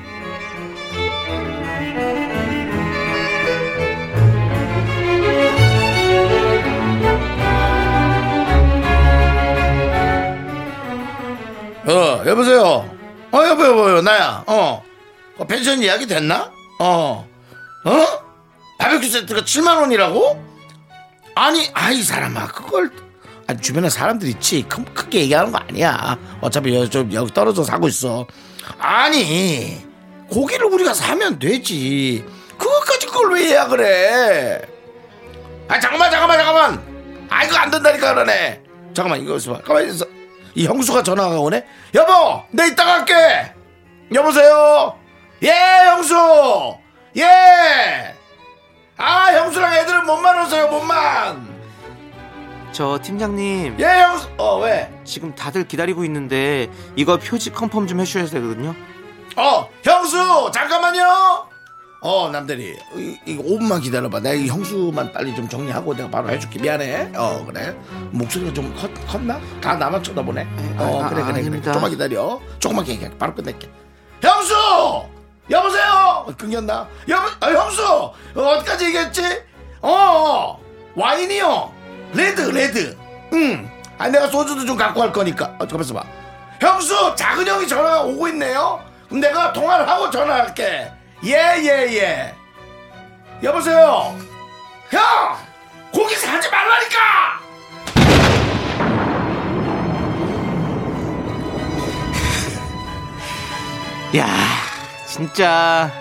어 11.88 12.24
여보세요. 12.26 12.90
어 13.32 13.48
여보 13.48 13.66
여보 13.66 14.02
나야. 14.02 14.44
어. 14.46 14.84
어, 15.38 15.46
펜션 15.46 15.82
예약이 15.82 16.08
됐나? 16.08 16.52
어. 16.80 17.28
어? 17.86 18.06
바베큐 18.78 19.08
세트가 19.08 19.42
7만 19.42 19.78
원이라고? 19.82 20.44
아니 21.36 21.70
아이 21.74 22.02
사람아 22.02 22.48
그걸 22.48 22.92
아니 23.48 23.62
주변에 23.62 23.90
사람들 23.90 24.28
있지 24.30 24.66
크, 24.68 24.84
크게 24.94 25.22
얘기하는 25.22 25.52
거 25.52 25.60
아니야 25.60 26.18
어차피 26.42 26.76
여기 26.76 26.90
좀 26.90 27.12
여기 27.14 27.32
떨어져 27.34 27.64
사고 27.64 27.88
있어 27.88 28.26
아니 28.80 29.82
고기를 30.30 30.66
우리가 30.66 30.94
사면 30.94 31.38
되지 31.40 32.26
그것까지 32.58 33.06
그걸 33.06 33.34
왜 33.36 33.52
예약을 33.52 33.86
해? 33.86 34.62
아 35.68 35.80
잠깐만 35.80 36.10
잠깐만 36.12 36.38
잠깐만 36.38 37.28
아 37.30 37.44
이거 37.46 37.56
안 37.58 37.70
된다니까 37.72 38.14
그러네 38.16 38.64
잠깐만 38.94 39.22
이거 39.22 39.38
있어봐 39.38 39.62
가만히 39.62 39.90
있어 39.92 40.06
이 40.58 40.66
형수가 40.66 41.04
전화가 41.04 41.40
오네? 41.40 41.64
여보 41.94 42.42
내 42.50 42.66
이따 42.70 42.84
갈게. 42.84 43.54
여보세요? 44.12 44.98
예 45.44 45.52
형수. 45.86 46.16
예. 47.16 48.16
아 48.98 49.34
형수랑 49.34 49.76
애들은 49.76 50.08
몸만 50.08 50.42
오세요 50.44 50.68
몸만. 50.68 51.48
저 52.72 52.98
팀장님. 53.00 53.78
예 53.80 53.86
형수. 53.86 54.28
어 54.40 54.58
왜? 54.58 54.92
지금 55.04 55.36
다들 55.36 55.68
기다리고 55.68 56.04
있는데 56.06 56.72
이거 56.96 57.18
표지 57.18 57.52
컨펌 57.52 57.86
좀 57.86 58.00
해주셔야 58.00 58.26
되거든요. 58.26 58.74
어, 59.36 59.70
형수, 59.84 60.50
잠깐만요. 60.52 61.47
어, 62.00 62.30
남대리, 62.30 62.78
이- 62.96 63.18
이거 63.26 63.44
5분만 63.44 63.82
기다려봐. 63.82 64.20
내가 64.20 64.36
이 64.36 64.48
형수만 64.48 65.12
빨리 65.12 65.36
좀 65.36 65.50
정리하고 65.50 65.96
내가 65.96 66.10
바로 66.10 66.30
해줄게. 66.30 66.60
미안해. 66.60 67.12
어, 67.16 67.44
그래. 67.46 67.76
목소리가 68.12 68.54
좀 68.54 68.74
컸, 68.76 68.90
컸나? 69.08 69.40
다 69.62 69.76
나만 69.76 70.04
쳐다보네. 70.04 70.48
어, 70.78 71.02
아, 71.04 71.10
그래, 71.10 71.22
그래, 71.22 71.32
그래. 71.32 71.40
아닙니다. 71.40 71.72
조금만 71.72 71.90
기다려. 71.92 72.40
조금만 72.60 72.88
얘기해. 72.88 73.10
바로 73.18 73.34
끝낼게. 73.34 73.68
형수! 74.22 74.54
여보세요? 75.50 76.24
어, 76.28 76.34
끊겼나? 76.38 76.88
여보, 77.08 77.28
아, 77.40 77.48
형수! 77.50 77.84
어, 77.84 78.14
어디까지 78.36 78.86
얘기했지? 78.86 79.24
어, 79.82 80.60
와인이요. 80.96 81.74
red, 82.14 82.42
red. 82.42 82.96
응. 83.34 83.70
아, 83.98 84.08
내가 84.08 84.28
소주도 84.28 84.66
좀 84.66 84.78
갖고 84.78 85.00
갈 85.00 85.12
거니까. 85.12 85.46
어, 85.58 85.66
잠깐만 85.68 85.84
있어봐. 85.84 86.04
형수, 86.62 87.16
작은 87.16 87.48
형이 87.48 87.68
전화가 87.68 88.04
오고 88.04 88.28
있네요. 88.30 88.80
그럼 89.08 89.22
내가 89.22 89.52
통화를 89.54 89.88
하고 89.90 90.10
전화할게. 90.12 90.92
예, 91.24 91.32
예, 91.60 91.96
예. 91.96 92.36
여보세요? 93.44 94.18
형! 94.90 95.02
고기 95.92 96.16
사지 96.16 96.50
말라니까! 96.50 97.38
야, 104.16 104.28
진짜 105.06 105.92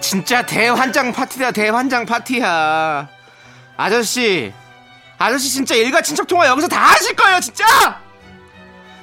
진짜 0.00 0.42
대환장 0.44 1.12
파티다 1.12 1.52
대환장 1.52 2.06
파티야. 2.06 3.08
아저씨, 3.76 4.52
아저씨 5.18 5.50
진짜 5.50 5.74
일가 5.74 6.00
친척 6.00 6.26
통화 6.26 6.46
여기서 6.48 6.68
다 6.68 6.80
하실 6.90 7.14
거예요, 7.14 7.40
진짜. 7.40 8.00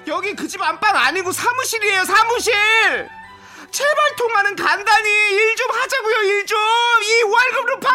여기 0.08 0.36
그 0.36 0.48
집 0.48 0.62
안방 0.62 0.96
아니고 0.96 1.32
사무실이에요, 1.32 2.04
사무실. 2.06 2.54
제발 3.74 4.16
통화는 4.18 4.56
간단히 4.56 5.10
일 5.10 5.56
좀 5.56 5.68
하자고요, 5.72 6.16
일 6.30 6.46
좀. 6.46 6.58
이 6.60 7.24
월급 7.24 7.66
루팡! 7.70 7.90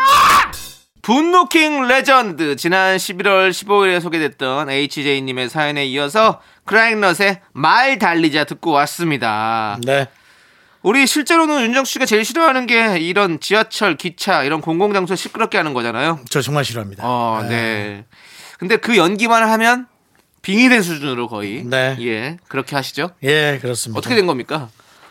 분노킹 1.02 1.86
레전드 1.88 2.56
지난 2.56 2.96
11월 2.96 3.50
15일에 3.50 4.00
소개됐던 4.00 4.68
HJ님의 4.70 5.48
사연에 5.48 5.86
이어서 5.86 6.40
크라잉넛의 6.66 7.40
말 7.52 7.98
달리자 7.98 8.44
듣고 8.44 8.70
왔습니다. 8.72 9.78
네. 9.84 10.06
우리 10.82 11.06
실제로는 11.06 11.62
윤정 11.62 11.84
씨가 11.84 12.06
제일 12.06 12.24
싫어하는 12.24 12.66
게 12.66 12.98
이런 12.98 13.40
지하철, 13.40 13.96
기차 13.96 14.42
이런 14.44 14.60
공공 14.60 14.92
장소 14.92 15.14
시끄럽게 15.16 15.56
하는 15.58 15.74
거잖아요. 15.74 16.20
저 16.30 16.40
정말 16.42 16.64
싫어합니다. 16.64 17.02
어, 17.06 17.44
네. 17.48 18.04
근데 18.58 18.76
그 18.76 18.96
연기만 18.96 19.48
하면 19.48 19.86
빙의된 20.42 20.82
수준으로 20.82 21.28
거의 21.28 21.64
네. 21.64 21.96
예 22.00 22.36
그렇게 22.48 22.76
하시죠. 22.76 23.10
예, 23.22 23.58
그렇습니다. 23.60 23.98
어떻게 23.98 24.14
된 24.14 24.26
겁니까? 24.26 24.68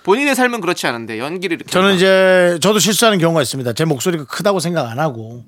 본인의 0.07 0.35
삶은 0.35 0.61
그렇지 0.61 0.87
않은데 0.87 1.19
연기를 1.19 1.55
이렇게 1.57 1.69
저는 1.69 1.89
한다. 1.89 1.97
이제 1.97 2.59
저도 2.61 2.79
실수하는 2.79 3.19
경우가 3.19 3.41
있습니다. 3.41 3.73
제 3.73 3.83
목소리가 3.83 4.23
크다고 4.23 4.61
생각 4.61 4.89
안 4.89 4.99
하고 4.99 5.43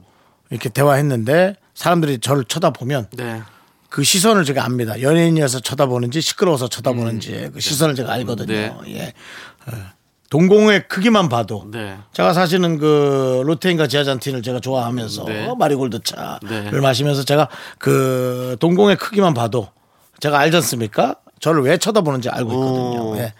이렇게 0.49 0.67
대화했는데 0.67 1.55
사람들이 1.75 2.19
저를 2.19 2.43
쳐다보면 2.43 3.07
네. 3.13 3.41
그 3.89 4.03
시선을 4.03 4.43
제가 4.43 4.65
압니다. 4.65 5.01
연예인이어서 5.01 5.61
쳐다보는지 5.61 6.19
시끄러워서 6.19 6.67
쳐다보는지 6.67 7.51
그 7.53 7.61
시선을 7.61 7.95
제가 7.95 8.11
알거든요. 8.11 8.47
네. 8.53 8.75
예. 8.87 9.13
어, 9.65 9.77
동공의 10.29 10.89
크기만 10.89 11.29
봐도 11.29 11.65
네. 11.71 11.97
제가 12.11 12.33
사실은 12.33 12.77
그 12.79 13.41
로테인과 13.45 13.87
지아잔틴을 13.87 14.41
제가 14.41 14.59
좋아하면서 14.59 15.23
네. 15.23 15.55
마리골드 15.57 16.01
차를 16.03 16.39
네. 16.71 16.79
마시면서 16.81 17.23
제가 17.23 17.47
그 17.77 18.57
동공의 18.59 18.97
크기만 18.97 19.33
봐도 19.33 19.69
제가 20.19 20.37
알지 20.37 20.57
않습니까? 20.57 21.15
저를 21.39 21.61
왜 21.63 21.77
쳐다보는지 21.77 22.27
알고 22.27 22.51
있거든요. 22.51 23.11
오. 23.11 23.17
예. 23.19 23.33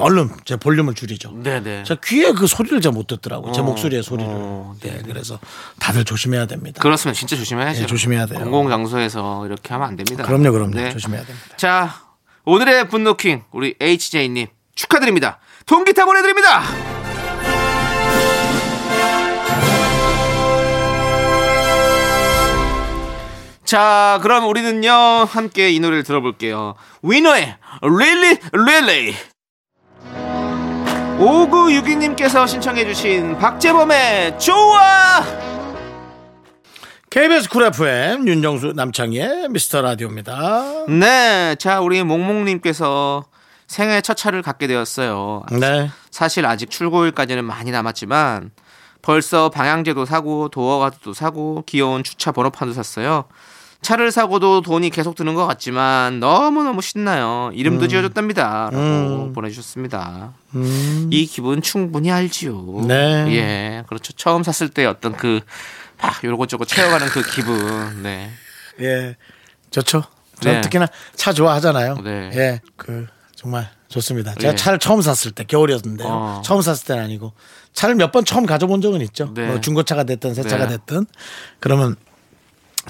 얼른 0.00 0.30
제 0.44 0.56
볼륨을 0.56 0.94
줄이죠. 0.94 1.32
네네. 1.32 1.84
제 1.84 1.96
귀에 2.04 2.32
그 2.32 2.46
소리를 2.46 2.80
잘 2.80 2.92
못 2.92 3.06
듣더라고요. 3.06 3.52
제 3.52 3.60
목소리의 3.62 4.02
소리를. 4.02 4.30
어, 4.32 4.74
네, 4.80 5.00
그래서 5.04 5.38
다들 5.80 6.04
조심해야 6.04 6.46
됩니다. 6.46 6.80
그렇으면 6.80 7.12
진짜 7.14 7.34
조심해야죠. 7.36 7.82
예, 7.82 7.86
조심해야 7.86 8.26
돼요. 8.26 8.38
공공 8.40 8.68
장소에서 8.68 9.46
이렇게 9.46 9.72
하면 9.74 9.88
안 9.88 9.96
됩니다. 9.96 10.24
그럼요, 10.24 10.52
그럼요. 10.52 10.70
네. 10.74 10.90
조심해야 10.92 11.24
됩니다. 11.24 11.48
자, 11.56 12.02
오늘의 12.44 12.88
분노킹 12.88 13.42
우리 13.52 13.74
HJ님 13.80 14.46
축하드립니다. 14.74 15.38
통기타 15.66 16.04
보내드립니다. 16.04 16.62
자, 23.64 24.18
그럼 24.22 24.46
우리는요 24.46 24.90
함께 24.92 25.70
이 25.70 25.80
노래를 25.80 26.04
들어볼게요. 26.04 26.74
위너의 27.02 27.56
Really 27.82 28.38
Really. 28.52 29.14
5962님께서 31.18 32.46
신청해주신 32.48 33.38
박재범의 33.38 34.38
좋아. 34.38 35.22
KBS 37.10 37.48
쿨 37.48 37.64
FM 37.66 38.26
윤정수 38.26 38.72
남창희의 38.74 39.48
미스터 39.50 39.82
라디오입니다. 39.82 40.86
네, 40.88 41.54
자 41.60 41.80
우리 41.80 42.02
몽몽님께서 42.02 43.24
생애 43.68 44.00
첫 44.00 44.14
차를 44.14 44.42
갖게 44.42 44.66
되었어요. 44.66 45.44
네. 45.52 45.90
사실 46.10 46.44
아직 46.46 46.70
출고일까지는 46.70 47.44
많이 47.44 47.70
남았지만 47.70 48.50
벌써 49.00 49.50
방향제도 49.50 50.04
사고 50.06 50.48
도어가드도 50.48 51.14
사고 51.14 51.62
귀여운 51.66 52.02
주차 52.02 52.32
번호판도 52.32 52.74
샀어요. 52.74 53.24
차를 53.84 54.10
사고도 54.10 54.62
돈이 54.62 54.90
계속 54.90 55.14
드는 55.14 55.34
것 55.34 55.46
같지만 55.46 56.18
너무너무 56.18 56.82
신나요. 56.82 57.50
이름도 57.54 57.86
지어줬답니다. 57.86 58.70
라고 58.72 59.32
보내주셨습니다. 59.32 60.32
이 61.10 61.26
기분 61.26 61.62
충분히 61.62 62.10
알지요. 62.10 62.82
네. 62.88 63.26
예, 63.36 63.84
그렇죠. 63.86 64.12
처음 64.14 64.42
샀을 64.42 64.70
때 64.70 64.86
어떤 64.86 65.12
그, 65.16 65.40
막 66.02 66.24
요것저것 66.24 66.66
채워가는 66.66 67.06
그 67.08 67.22
기분. 67.30 68.02
네. 68.02 68.30
예. 68.80 69.16
좋죠. 69.70 70.02
저는 70.40 70.56
네. 70.56 70.60
특히나 70.62 70.86
차 71.14 71.32
좋아하잖아요. 71.32 71.96
네. 72.02 72.30
예. 72.34 72.60
그 72.76 73.06
정말 73.36 73.70
좋습니다. 73.88 74.34
제가 74.34 74.52
예. 74.52 74.56
차를 74.56 74.78
처음 74.78 75.02
샀을 75.02 75.32
때 75.32 75.44
겨울이었는데요. 75.44 76.08
어. 76.08 76.42
처음 76.44 76.60
샀을 76.62 76.78
때는 76.86 77.04
아니고 77.04 77.32
차를 77.74 77.94
몇 77.96 78.10
번 78.12 78.24
처음 78.24 78.46
가져본 78.46 78.80
적은 78.80 79.00
있죠. 79.02 79.32
네. 79.34 79.46
뭐 79.46 79.60
중고차가 79.60 80.04
됐든 80.04 80.34
새 80.34 80.42
차가 80.42 80.66
네. 80.66 80.76
됐든 80.78 81.06
그러면 81.60 81.96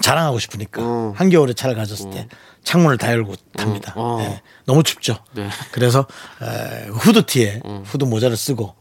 자랑하고 0.01 0.39
싶으니까 0.39 0.83
어. 0.83 1.15
한겨울에 1.17 1.53
차를 1.55 1.75
가졌을 1.75 2.11
때 2.11 2.29
창문을 2.65 2.99
다 2.99 3.13
열고 3.13 3.35
탑니다. 3.57 3.93
어. 3.97 4.19
네. 4.19 4.43
너무 4.65 4.83
춥죠. 4.83 5.19
네. 5.33 5.49
그래서 5.73 6.07
에, 6.43 6.89
후드티에 6.89 7.61
후드 7.85 8.05
모자를 8.05 8.37
쓰고 8.37 8.75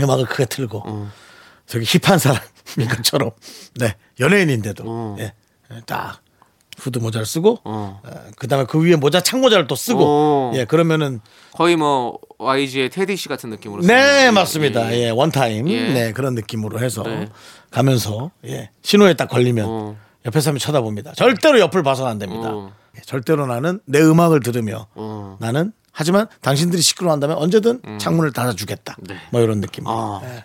음악을 0.00 0.26
크게 0.26 0.44
틀고 0.44 1.08
저기 1.66 1.84
힙한 1.84 2.18
사람인 2.18 2.88
것처럼 2.96 3.30
네 3.76 3.96
연예인인데도 4.20 4.84
어. 4.86 5.16
예, 5.18 5.32
딱 5.86 6.20
후드 6.76 6.98
모자를 6.98 7.26
쓰고 7.26 7.60
어. 7.64 8.00
어, 8.04 8.10
그다음에 8.36 8.64
그 8.68 8.80
위에 8.80 8.96
모자 8.96 9.20
창 9.20 9.40
모자를 9.40 9.66
또 9.66 9.74
쓰고 9.74 10.00
어. 10.04 10.52
예 10.54 10.64
그러면은 10.64 11.20
거의 11.52 11.76
뭐 11.76 12.18
YG의 12.38 12.90
테디 12.90 13.16
씨 13.16 13.28
같은 13.28 13.50
느낌으로. 13.50 13.82
네 13.82 14.30
맞습니다 14.30 14.92
예, 14.92 15.06
예 15.06 15.10
원타임 15.10 15.68
예. 15.68 15.92
네 15.92 16.12
그런 16.12 16.34
느낌으로 16.34 16.78
해서 16.80 17.02
네. 17.02 17.28
가면서 17.70 18.30
예 18.44 18.70
신호에 18.82 19.14
딱 19.14 19.28
걸리면 19.28 19.66
어. 19.66 19.96
옆에 20.26 20.40
사람이 20.40 20.60
쳐다봅니다 20.60 21.12
절대로 21.14 21.60
옆을 21.60 21.82
봐서는 21.82 22.10
안 22.10 22.18
됩니다 22.18 22.48
어. 22.52 22.72
예, 22.96 23.00
절대로 23.00 23.46
나는 23.46 23.80
내 23.86 24.00
음악을 24.00 24.40
들으며 24.40 24.86
어. 24.94 25.36
나는 25.40 25.72
하지만 25.92 26.26
당신들이 26.42 26.82
시끄러워한다면 26.82 27.38
언제든 27.38 27.98
창문을 27.98 28.32
닫아주겠다 28.32 28.96
네. 29.00 29.16
뭐 29.32 29.40
이런 29.40 29.60
느낌 29.60 29.84
어. 29.86 30.20
예. 30.24 30.44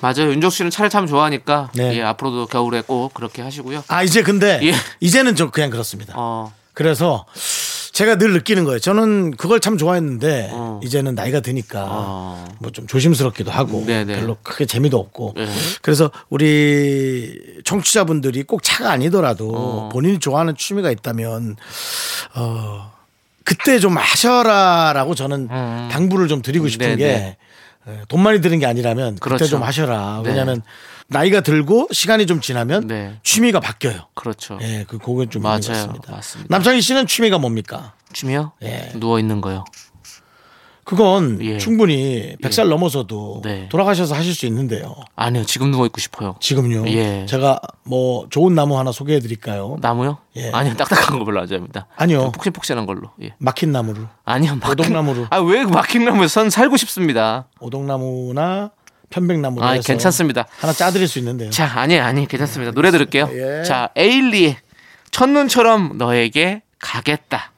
맞아요. 0.00 0.30
윤정 0.30 0.50
씨는 0.50 0.70
차를 0.70 0.90
참 0.90 1.06
좋아하니까 1.06 1.70
네. 1.74 1.96
예, 1.98 2.02
앞으로도 2.02 2.46
겨울에 2.46 2.82
꼭 2.82 3.14
그렇게 3.14 3.42
하시고요. 3.42 3.84
아 3.88 4.02
이제 4.02 4.22
근데 4.22 4.60
예. 4.62 4.72
이제는 5.00 5.36
좀 5.36 5.50
그냥 5.50 5.70
그렇습니다 5.70 6.14
어. 6.16 6.52
그래서 6.72 7.26
제가 7.92 8.16
늘 8.16 8.32
느끼는 8.32 8.64
거예요. 8.64 8.78
저는 8.78 9.32
그걸 9.32 9.60
참 9.60 9.76
좋아했는데 9.76 10.50
어. 10.52 10.80
이제는 10.82 11.14
나이가 11.14 11.40
드니까 11.40 11.86
어. 11.90 12.44
뭐좀 12.60 12.86
조심스럽기도 12.86 13.50
하고 13.50 13.84
네네. 13.84 14.20
별로 14.20 14.36
크게 14.42 14.64
재미도 14.64 14.96
없고 14.98 15.34
네. 15.36 15.46
그래서 15.82 16.10
우리 16.30 17.38
청취자분들이 17.64 18.44
꼭 18.44 18.62
차가 18.62 18.90
아니더라도 18.92 19.52
어. 19.54 19.88
본인이 19.92 20.18
좋아하는 20.18 20.56
취미가 20.56 20.90
있다면 20.90 21.56
어 22.36 22.92
그때 23.44 23.78
좀 23.80 23.96
하셔라라고 23.98 25.14
저는 25.14 25.48
당부를 25.90 26.28
좀 26.28 26.40
드리고 26.40 26.68
싶은 26.68 26.92
음. 26.92 26.96
네네. 26.96 26.96
게 26.96 27.16
에, 27.16 27.36
돈 28.08 28.22
많이 28.22 28.40
드는 28.40 28.58
게 28.58 28.66
아니라면 28.66 29.14
그때 29.14 29.20
그렇죠. 29.20 29.46
좀 29.46 29.62
하셔라. 29.62 30.20
네. 30.22 30.30
왜냐하면 30.30 30.62
나이가 31.08 31.40
들고 31.40 31.88
시간이 31.90 32.26
좀 32.26 32.40
지나면 32.40 32.86
네. 32.86 33.18
취미가 33.22 33.60
바뀌어요. 33.60 34.06
그렇죠. 34.14 34.58
예, 34.62 34.84
그 34.86 34.98
그건 34.98 35.28
좀 35.30 35.42
맞아요. 35.42 35.58
같습니다. 35.60 36.12
맞습니다. 36.12 36.54
남창희 36.54 36.80
씨는 36.80 37.06
취미가 37.06 37.38
뭡니까? 37.38 37.94
취미요? 38.12 38.52
예. 38.62 38.92
누워 38.96 39.18
있는 39.18 39.40
거요. 39.40 39.64
그건 40.90 41.38
예. 41.40 41.56
충분히 41.56 42.34
100살 42.42 42.66
넘어서도 42.68 43.42
네. 43.44 43.68
돌아가셔서 43.68 44.16
하실 44.16 44.34
수 44.34 44.44
있는데요. 44.46 44.96
아니요, 45.14 45.44
지금 45.46 45.70
누워 45.70 45.86
있고 45.86 46.00
싶어요. 46.00 46.34
지금요. 46.40 46.88
예. 46.88 47.26
제가 47.26 47.60
뭐 47.84 48.26
좋은 48.28 48.56
나무 48.56 48.76
하나 48.76 48.90
소개해 48.90 49.20
드릴까요? 49.20 49.76
나무요? 49.80 50.18
예. 50.34 50.50
아니요, 50.50 50.74
딱딱한 50.74 51.20
거 51.20 51.24
별로 51.24 51.40
안 51.40 51.46
좋아합니다. 51.46 51.86
아니요. 51.94 52.22
좀 52.22 52.32
폭신폭신한 52.32 52.86
걸로. 52.86 53.02
예. 53.22 53.34
막힌 53.38 53.70
나무로. 53.70 54.02
아니요, 54.24 54.56
막힌 54.56 54.72
오동나무로. 54.72 55.28
아, 55.30 55.38
왜 55.38 55.64
막힌 55.64 56.04
나무에 56.04 56.26
선 56.26 56.50
살고 56.50 56.76
싶습니다. 56.76 57.46
오동나무나 57.60 58.72
편백나무로 59.10 59.64
아, 59.64 59.78
괜찮습니다. 59.78 60.46
하나 60.58 60.72
짜드릴 60.72 61.06
수 61.06 61.20
있는데요. 61.20 61.50
자, 61.50 61.70
아니, 61.78 62.00
아니, 62.00 62.26
괜찮습니다. 62.26 62.72
노래 62.72 62.90
들을게요. 62.90 63.30
예. 63.32 63.62
자, 63.62 63.90
에일리의 63.94 64.56
첫눈처럼 65.12 65.98
너에게 65.98 66.62
가겠다. 66.80 67.49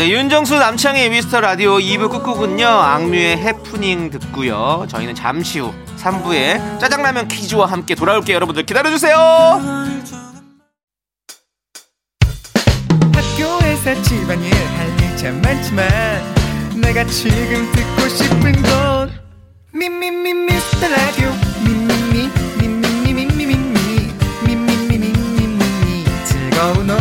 네, 0.00 0.08
윤정수 0.08 0.58
남창의 0.58 1.10
미스터 1.10 1.42
라디오 1.42 1.76
2부 1.76 2.10
끝곡은요, 2.10 2.66
악뮤의 2.66 3.36
해프닝 3.36 4.08
듣고요. 4.08 4.86
저희는 4.88 5.14
잠시 5.14 5.58
후 5.58 5.74
3부에 5.98 6.80
짜장라면 6.80 7.28
퀴즈와 7.28 7.66
함께 7.66 7.94
돌아올게요. 7.94 8.36
여러분들 8.36 8.64
기다려 8.64 8.88
주세요! 8.88 9.14
학교에서 13.12 14.00
집안일 14.00 14.50
할일참 14.54 15.42
많지만 15.42 15.86
내가 16.80 17.04
지금 17.04 17.70
듣고 17.70 18.08
싶은 18.08 18.52
건 18.62 19.12
미미미 19.74 20.32
미스터 20.32 20.88
라디오 20.88 21.30
미미미 21.62 22.30
미미미 22.58 23.26
미미미 23.26 24.14
미미미 24.46 25.12
미미미 25.12 26.04
즐거운 26.24 26.88
오후 26.88 26.99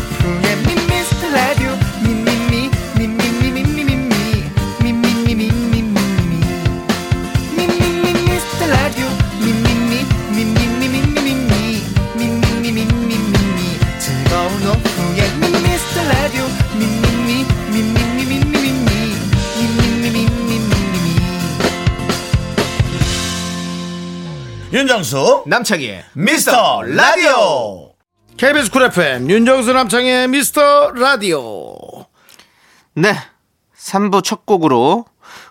윤정수 24.80 25.44
남창희의 25.46 26.06
미스터 26.14 26.82
라디오 26.84 27.92
KBS 28.38 28.72
쿨 28.72 28.84
FM 28.84 29.30
윤정수 29.30 29.74
남창희의 29.74 30.30
미스터 30.30 30.92
라디오 30.92 31.76
네. 32.94 33.14
3부 33.78 34.24
첫 34.24 34.46
곡으로 34.46 35.04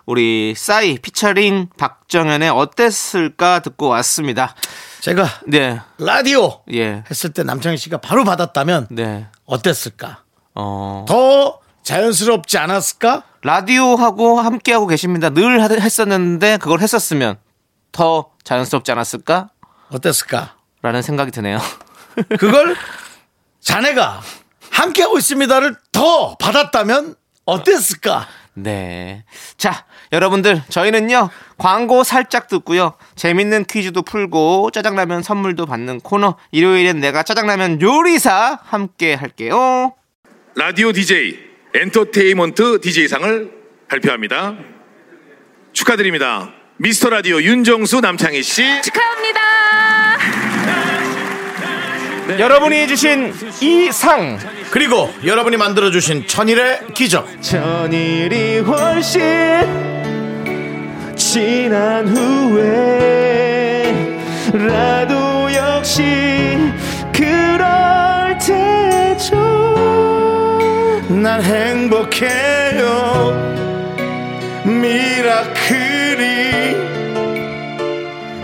우리 0.07 0.55
싸이 0.57 0.97
피처링 0.97 1.69
박정현의 1.77 2.49
어땠을까 2.49 3.59
듣고 3.59 3.87
왔습니다. 3.89 4.55
제가 5.01 5.27
네. 5.45 5.79
라디오 5.99 6.61
예. 6.73 7.03
했을 7.11 7.31
때 7.31 7.43
남창희 7.43 7.77
씨가 7.77 7.97
바로 7.97 8.23
받았다면 8.23 8.87
네. 8.89 9.27
어땠을까? 9.45 10.23
어. 10.55 11.05
더 11.07 11.59
자연스럽지 11.83 12.57
않았을까? 12.57 13.21
라디오하고 13.43 14.39
함께하고 14.39 14.87
계십니다. 14.87 15.29
늘 15.29 15.61
하- 15.61 15.67
했었는데 15.67 16.57
그걸 16.57 16.81
했었으면 16.81 17.37
더 17.91 18.31
자연스럽지 18.43 18.91
않았을까? 18.91 19.49
어땠을까? 19.89 20.55
라는 20.81 21.01
생각이 21.01 21.31
드네요. 21.31 21.59
그걸 22.39 22.75
자네가 23.59 24.21
함께하고 24.71 25.17
있습니다를 25.17 25.75
더 25.91 26.35
받았다면 26.37 27.15
어땠을까? 27.45 28.27
네. 28.53 29.23
자, 29.57 29.85
여러분들, 30.11 30.61
저희는요, 30.69 31.29
광고 31.57 32.03
살짝 32.03 32.47
듣고요, 32.47 32.93
재밌는 33.15 33.65
퀴즈도 33.65 34.01
풀고, 34.01 34.71
짜장라면 34.71 35.23
선물도 35.23 35.65
받는 35.65 36.01
코너, 36.01 36.35
일요일엔 36.51 36.99
내가 36.99 37.23
짜장라면 37.23 37.81
요리사 37.81 38.59
함께 38.63 39.13
할게요. 39.13 39.93
라디오 40.55 40.91
DJ 40.91 41.37
엔터테인먼트 41.75 42.81
DJ상을 42.81 43.51
발표합니다. 43.87 44.57
축하드립니다. 45.73 46.51
미스터 46.81 47.09
라디오 47.09 47.41
윤정수 47.41 47.99
남창희 47.99 48.41
씨. 48.41 48.63
축하합니다. 48.81 49.39
여러분이 52.39 52.87
주신 52.87 53.33
이 53.59 53.91
상, 53.91 54.39
그리고 54.71 55.13
여러분이 55.25 55.57
만들어주신 55.57 56.25
천일의 56.27 56.79
기적. 56.93 57.27
전일이 57.41 58.59
훨씬 58.59 59.19
지난 61.17 62.07
후에 62.07 62.63
라도 64.53 65.53
역시 65.53 66.01
그럴 67.11 68.37
테죠. 68.37 69.35
난 71.09 71.43
행복해요. 71.43 72.79
미라클이 74.63 75.88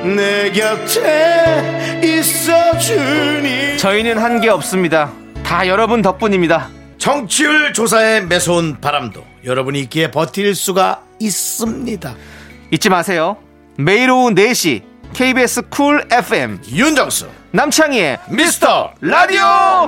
내 0.03 0.51
곁에 0.51 1.99
있어 2.03 2.77
주니. 2.77 3.77
저희는 3.77 4.17
한 4.17 4.39
게 4.41 4.49
없습니다. 4.49 5.11
다 5.43 5.67
여러분 5.67 6.01
덕분입니다. 6.01 6.69
청취율 6.97 7.73
조사에 7.73 8.21
매서운 8.21 8.79
바람도 8.81 9.23
여러분이 9.45 9.79
있기에 9.81 10.11
버틸 10.11 10.55
수가 10.55 11.01
있습니다. 11.19 12.15
잊지 12.71 12.89
마세요. 12.89 13.37
매일 13.77 14.09
오후 14.09 14.31
4시 14.31 14.81
KBS 15.13 15.63
쿨 15.69 16.05
FM 16.11 16.59
윤정수 16.71 17.27
남창희의 17.51 18.19
미스터 18.29 18.91
라디오 19.01 19.87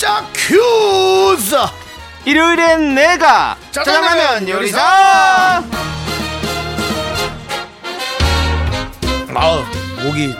깜짝 0.00 0.32
퀴즈! 0.32 1.54
일요일엔 2.24 2.94
내가 2.94 3.54
짜장라면 3.70 4.48
요리사! 4.48 5.62
아우 9.34 9.62
목이 10.02 10.34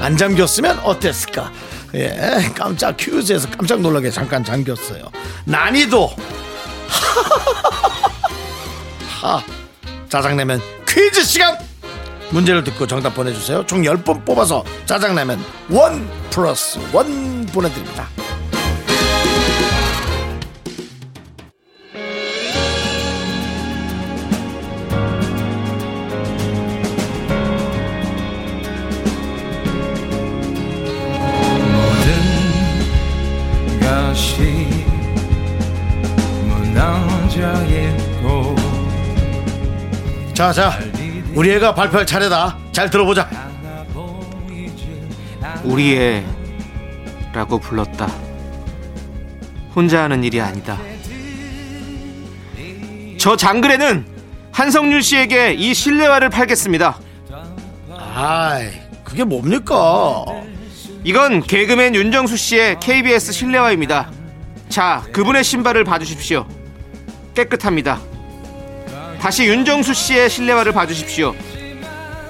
안 0.00 0.18
잠겼으면 0.18 0.80
어땠을까? 0.80 1.50
예 1.94 2.52
깜짝 2.54 2.98
퀴즈에서 2.98 3.48
깜짝 3.52 3.80
놀라게 3.80 4.10
잠깐 4.10 4.44
잠겼어요. 4.44 5.10
난이도! 5.46 6.10
하 9.22 9.42
짜장라면 10.10 10.60
퀴즈 10.86 11.24
시간! 11.24 11.56
문제를 12.32 12.62
듣고 12.64 12.86
정답 12.86 13.14
보내주세요. 13.14 13.64
총 13.64 13.80
10분 13.80 14.26
뽑아서 14.26 14.62
짜장라면 14.84 15.42
원 15.70 16.06
플러스 16.28 16.78
원 16.92 17.46
보내드립니다 17.46 18.10
자, 40.46 40.52
자, 40.52 40.78
우리 41.34 41.50
애가 41.50 41.74
발표할 41.74 42.06
차례다. 42.06 42.56
잘 42.70 42.88
들어보자. 42.88 43.28
우리 45.64 45.96
애라고 47.32 47.58
불렀다. 47.58 48.06
혼자 49.74 50.04
하는 50.04 50.22
일이 50.22 50.40
아니다. 50.40 50.78
저 53.18 53.36
장글에는 53.36 54.06
한성윤 54.52 55.02
씨에게 55.02 55.54
이 55.54 55.74
실내화를 55.74 56.30
팔겠습니다. 56.30 57.00
아이, 58.14 58.70
그게 59.02 59.24
뭡니까? 59.24 60.24
이건 61.02 61.42
개그맨 61.42 61.96
윤정수 61.96 62.36
씨의 62.36 62.78
KBS 62.78 63.32
실내화입니다. 63.32 64.12
자, 64.68 65.04
그분의 65.12 65.42
신발을 65.42 65.82
봐주십시오. 65.82 66.46
깨끗합니다. 67.34 67.98
다시 69.20 69.44
윤정수 69.44 69.94
씨의 69.94 70.30
실내화를 70.30 70.72
봐주십시오. 70.72 71.34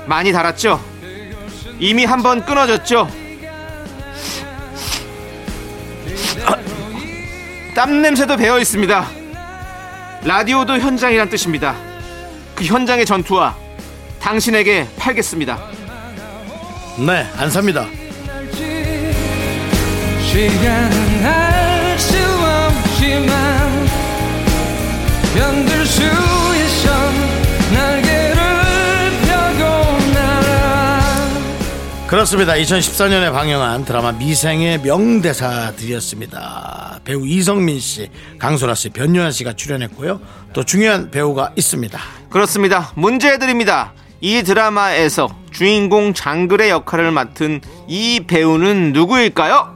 많이 0.06 0.32
달았죠? 0.32 0.80
이미 1.78 2.04
한 2.04 2.22
번 2.22 2.44
끊어졌죠? 2.44 3.08
땀 7.74 8.00
냄새도 8.00 8.36
배어 8.36 8.58
있습니다. 8.58 9.06
라디오도 10.24 10.78
현장이란 10.78 11.28
뜻입니다. 11.28 11.74
그 12.54 12.64
현장의 12.64 13.04
전투와 13.04 13.54
당신에게 14.20 14.86
팔겠습니다. 14.98 15.58
네, 17.06 17.26
안 17.36 17.50
삽니다. 17.50 17.86
시간은 20.22 21.26
알수 21.26 22.16
없지만 22.18 23.45
그렇습니다. 32.08 32.54
2014년에 32.54 33.32
방영한 33.32 33.84
드라마 33.84 34.12
미생의 34.12 34.80
명대사들이었습니다. 34.82 37.00
배우 37.04 37.26
이성민 37.26 37.80
씨, 37.80 38.08
강소라 38.38 38.76
씨, 38.76 38.90
변요한 38.90 39.32
씨가 39.32 39.54
출연했고요. 39.54 40.20
또 40.52 40.62
중요한 40.62 41.10
배우가 41.10 41.52
있습니다. 41.56 41.98
그렇습니다. 42.30 42.92
문제 42.94 43.38
드립니다. 43.38 43.92
이 44.20 44.42
드라마에서 44.44 45.36
주인공 45.50 46.14
장글의 46.14 46.70
역할을 46.70 47.10
맡은 47.10 47.60
이 47.88 48.20
배우는 48.26 48.92
누구일까요? 48.92 49.74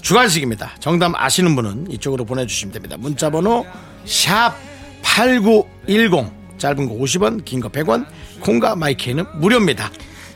주관식입니다. 0.00 0.72
정답 0.80 1.12
아시는 1.14 1.54
분은 1.54 1.92
이쪽으로 1.92 2.24
보내주시면 2.24 2.72
됩니다. 2.72 2.96
문자번호 2.98 3.64
샵 4.04 4.56
8910 5.02 6.32
짧은 6.58 6.88
거 6.88 6.94
50원 6.96 7.44
긴 7.44 7.60
거 7.60 7.68
100원 7.68 8.04
콩과 8.40 8.74
마이크는 8.76 9.24
무료입니다. 9.36 9.90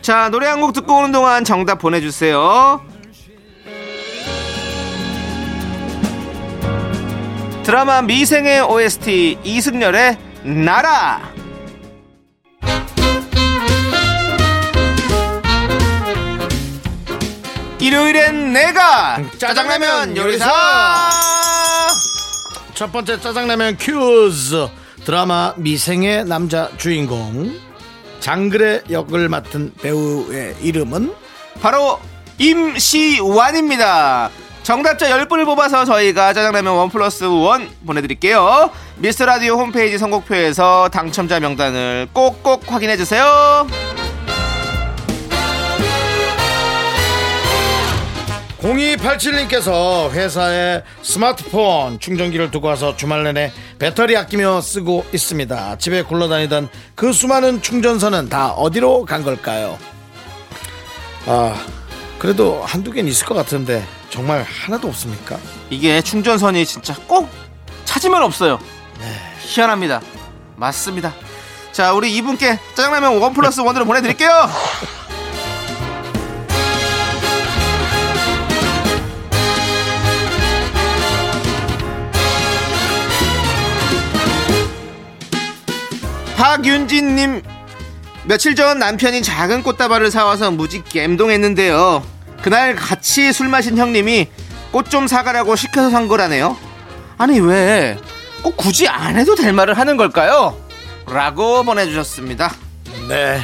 자, 0.07 0.29
노래 0.31 0.47
한 0.47 0.61
곡 0.61 0.73
듣고 0.73 0.99
오는 0.99 1.11
동안 1.11 1.43
정답 1.43 1.81
보내주세요. 1.81 2.81
드라마 7.65 8.03
미생의 8.03 8.61
OST 8.61 9.39
이승열의 9.43 10.17
나라. 10.45 11.21
일요일엔 17.81 18.53
내가 18.53 19.19
짜장라면 19.39 20.17
요리사. 20.17 20.47
첫 22.75 22.93
번째 22.93 23.21
짜장라면 23.21 23.77
큐즈 23.77 24.69
드라마 25.05 25.55
미생의 25.57 26.27
남자 26.27 26.71
주인공 26.77 27.66
장글의 28.21 28.85
역을 28.91 29.29
맡은 29.29 29.73
배우의 29.81 30.57
이름은 30.63 31.13
바로 31.61 31.99
임시완입니다. 32.39 34.31
정답자 34.63 35.09
10분을 35.09 35.45
뽑아서 35.45 35.85
저희가 35.85 36.35
짜장라면 36.35 36.75
원 36.75 36.89
플러스 36.91 37.25
원 37.25 37.69
보내드릴게요. 37.87 38.71
미스터라디오 38.97 39.55
홈페이지 39.55 39.97
선곡표에서 39.97 40.89
당첨자 40.89 41.39
명단을 41.39 42.09
꼭꼭 42.13 42.65
확인해주세요. 42.67 43.67
0287님께서 48.67 50.11
회사에 50.11 50.83
스마트폰 51.03 52.01
충전기를 52.01 52.51
두고 52.51 52.67
와서 52.67 52.97
주말 52.97 53.23
내내 53.23 53.53
배터리 53.79 54.17
아끼며 54.17 54.61
쓰고 54.61 55.07
있습니다. 55.13 55.79
집에 55.79 56.03
굴러다니던 56.03 56.69
그 56.97 57.13
수많은 57.13 57.63
충전선은 57.63 58.29
다 58.29 58.51
어디로 58.53 59.05
간 59.05 59.23
걸까요? 59.23 59.79
아, 61.27 61.65
그래도 62.19 62.63
한두 62.65 62.91
개는 62.91 63.11
있을 63.11 63.27
것 63.27 63.35
같은데 63.35 63.85
정말 64.11 64.43
하나도 64.43 64.89
없습니까? 64.89 65.39
이게 65.71 66.01
충전선이 66.03 66.67
진짜 66.67 66.97
꼭 67.07 67.29
찾으면 67.85 68.23
없어요. 68.23 68.59
희한합니다. 69.43 70.01
맞습니다. 70.57 71.15
자, 71.71 71.93
우리 71.93 72.17
이분께 72.17 72.59
짜장라면 72.75 73.21
원 73.21 73.33
플러스 73.33 73.61
원으로 73.61 73.85
보내드릴게요. 73.85 74.51
박윤진님 86.57 87.43
며칠 88.25 88.55
전 88.55 88.79
남편이 88.79 89.23
작은 89.23 89.63
꽃다발을 89.63 90.11
사와서 90.11 90.51
무지 90.51 90.83
갬동했는데요. 90.83 92.03
그날 92.43 92.75
같이 92.75 93.33
술 93.33 93.49
마신 93.49 93.77
형님이 93.77 94.29
꽃 94.73 94.91
좀 94.91 95.07
사가라고 95.07 95.55
시켜서 95.55 95.91
산 95.91 96.09
거라네요. 96.09 96.57
아니 97.19 97.41
왜 97.41 97.99
꼭 98.43 98.57
굳이 98.57 98.87
안 98.87 99.17
해도 99.19 99.35
될 99.35 99.53
말을 99.53 99.77
하는 99.77 99.97
걸까요? 99.97 100.57
라고 101.07 101.63
보내주셨습니다. 101.65 102.55
네. 103.09 103.41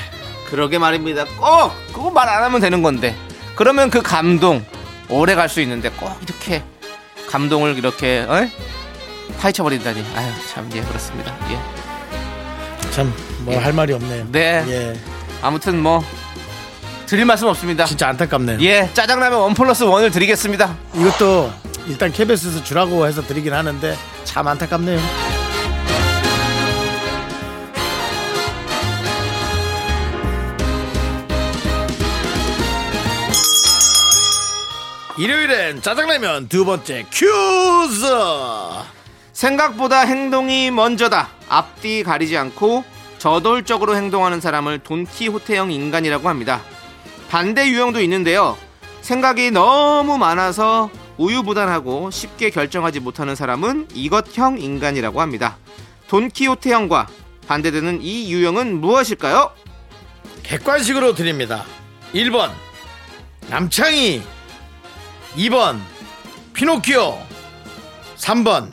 그러게 0.49 0.79
말입니다. 0.79 1.25
꼭 1.39 1.73
그거 1.93 2.11
말 2.11 2.29
안 2.29 2.43
하면 2.45 2.61
되는 2.61 2.83
건데 2.83 3.15
그러면 3.57 3.91
그 3.91 4.01
감동 4.01 4.65
오래 5.09 5.35
갈 5.35 5.49
수 5.49 5.61
있는데 5.61 5.91
꼭 5.91 6.17
이렇게 6.23 6.63
감동을 7.29 7.77
이렇게 7.79 8.25
어? 8.29 8.49
파헤쳐 9.41 9.63
버린다니 9.65 10.05
아유 10.15 10.33
참 10.49 10.71
예 10.75 10.81
그렇습니다. 10.83 11.35
예. 11.51 11.82
참 12.93 13.13
뭐 13.45 13.59
할 13.59 13.73
말이 13.73 13.93
없네요. 13.93 14.27
네. 14.31 14.65
예. 14.69 14.97
아무튼 15.43 15.83
뭐 15.83 16.03
드릴 17.07 17.25
말씀 17.25 17.49
없습니다. 17.49 17.85
진짜 17.85 18.09
안타깝네요. 18.09 18.59
예, 18.63 18.89
짜장라면 18.95 19.39
원 19.41 19.55
플러스 19.55 19.83
원을 19.83 20.11
드리겠습니다. 20.11 20.77
이것도 20.95 21.53
일단 21.89 22.13
KBS에서 22.13 22.63
주라고 22.63 23.07
해서 23.07 23.21
드리긴 23.23 23.53
하는데 23.53 23.97
참 24.25 24.47
안타깝네요. 24.47 25.01
일요일엔 35.19 35.83
짜장라면 35.83 36.49
두 36.49 36.65
번째 36.65 37.05
큐즈 37.13 38.07
생각보다 39.33 40.01
행동이 40.01 40.71
먼저다. 40.71 41.29
앞뒤 41.53 42.03
가리지 42.03 42.37
않고 42.39 42.83
저돌적으로 43.19 43.95
행동하는 43.95 44.41
사람을 44.41 44.79
돈키호테형 44.79 45.71
인간이라고 45.71 46.29
합니다. 46.29 46.63
반대 47.29 47.69
유형도 47.69 48.01
있는데요. 48.01 48.57
생각이 49.03 49.51
너무 49.51 50.17
많아서 50.17 50.91
우유부단하고 51.19 52.11
쉽게 52.11 52.49
결정하지 52.49 53.01
못하는 53.01 53.35
사람은 53.35 53.89
이것형 53.93 54.61
인간이라고 54.61 55.21
합니다. 55.21 55.59
돈키호테형과 56.09 57.07
반대되는 57.47 58.01
이 58.01 58.33
유형은 58.33 58.81
무엇일까요? 58.81 59.53
객관식으로 60.43 61.15
드립니다. 61.15 61.65
1번 62.15 62.51
남창희 63.51 64.23
2번 65.37 65.81
피노키오 66.55 67.19
3번 68.17 68.71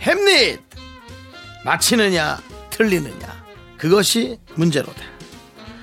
햄릿 0.00 0.69
맞히느냐 1.64 2.38
틀리느냐 2.70 3.40
그것이 3.76 4.38
문제로다. 4.54 5.02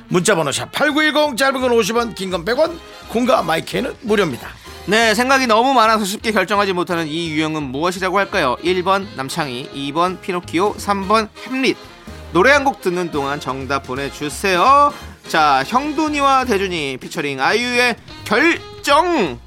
문자번호 0.10 0.52
샵 0.52 0.72
8910 0.72 1.36
짧은 1.38 1.60
건 1.62 1.72
50원 1.72 2.16
긴 2.16 2.32
건 2.32 2.46
100원 2.46 2.78
콩과 3.10 3.44
my 3.44 3.59
K는 3.59 3.96
무료입니다. 4.02 4.48
네, 4.86 5.14
생각이 5.14 5.48
너무 5.48 5.74
많아서 5.74 6.06
쉽게 6.06 6.32
결정하지 6.32 6.72
못하는 6.74 7.08
이 7.08 7.30
유형은 7.32 7.62
무엇이라고 7.64 8.18
할까요? 8.18 8.56
1번 8.64 9.06
남창희, 9.18 9.70
2번 9.92 10.22
피노키오, 10.22 10.76
3번 10.76 11.28
햄릿. 11.48 11.76
노래 12.32 12.52
한 12.52 12.64
곡 12.64 12.82
듣는 12.82 13.12
동안 13.12 13.40
정답 13.40 13.84
보내주세요. 13.84 14.94
자, 15.28 15.64
형돈이와 15.68 16.46
대준이 16.46 16.98
피처링 17.02 17.42
아이유의 17.42 17.96
결정. 18.24 19.40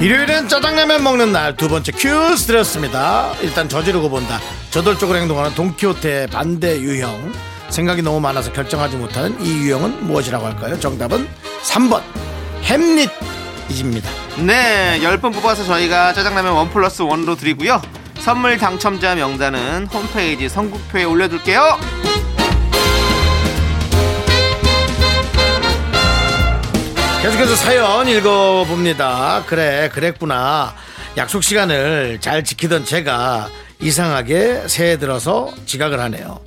일요일엔 0.00 0.48
짜장라면 0.48 1.02
먹는 1.02 1.32
날 1.32 1.56
두 1.56 1.68
번째 1.68 1.90
퀴즈 1.92 2.46
드렸습니다. 2.46 3.32
일단 3.40 3.68
저지르고 3.68 4.08
본다. 4.08 4.38
저돌적으로 4.70 5.18
행동하는 5.18 5.54
돈키호테의 5.54 6.28
반대 6.28 6.78
유형. 6.80 7.32
생각이 7.70 8.02
너무 8.02 8.20
많아서 8.20 8.52
결정하지 8.52 8.96
못하는 8.96 9.36
이 9.42 9.50
유형은 9.58 10.06
무엇이라고 10.06 10.46
할까요? 10.46 10.78
정답은 10.78 11.28
3번 11.64 12.02
햄릿입니다. 12.62 14.08
네, 14.38 15.00
10분 15.02 15.34
뽑아서 15.34 15.64
저희가 15.64 16.12
짜장라면 16.14 16.52
원 16.52 16.70
플러스 16.70 17.02
원으로 17.02 17.34
드리고요. 17.34 17.82
선물 18.20 18.56
당첨자 18.56 19.14
명단은 19.16 19.86
홈페이지 19.86 20.48
선곡표에 20.48 21.04
올려둘게요. 21.04 21.78
계속해서 27.22 27.56
사연 27.56 28.08
읽어봅니다. 28.08 29.42
그래, 29.46 29.90
그랬구나. 29.92 30.74
약속 31.16 31.42
시간을 31.42 32.18
잘 32.20 32.44
지키던 32.44 32.84
제가 32.84 33.48
이상하게 33.80 34.68
새해 34.68 34.98
들어서 34.98 35.52
지각을 35.66 35.98
하네요. 35.98 36.40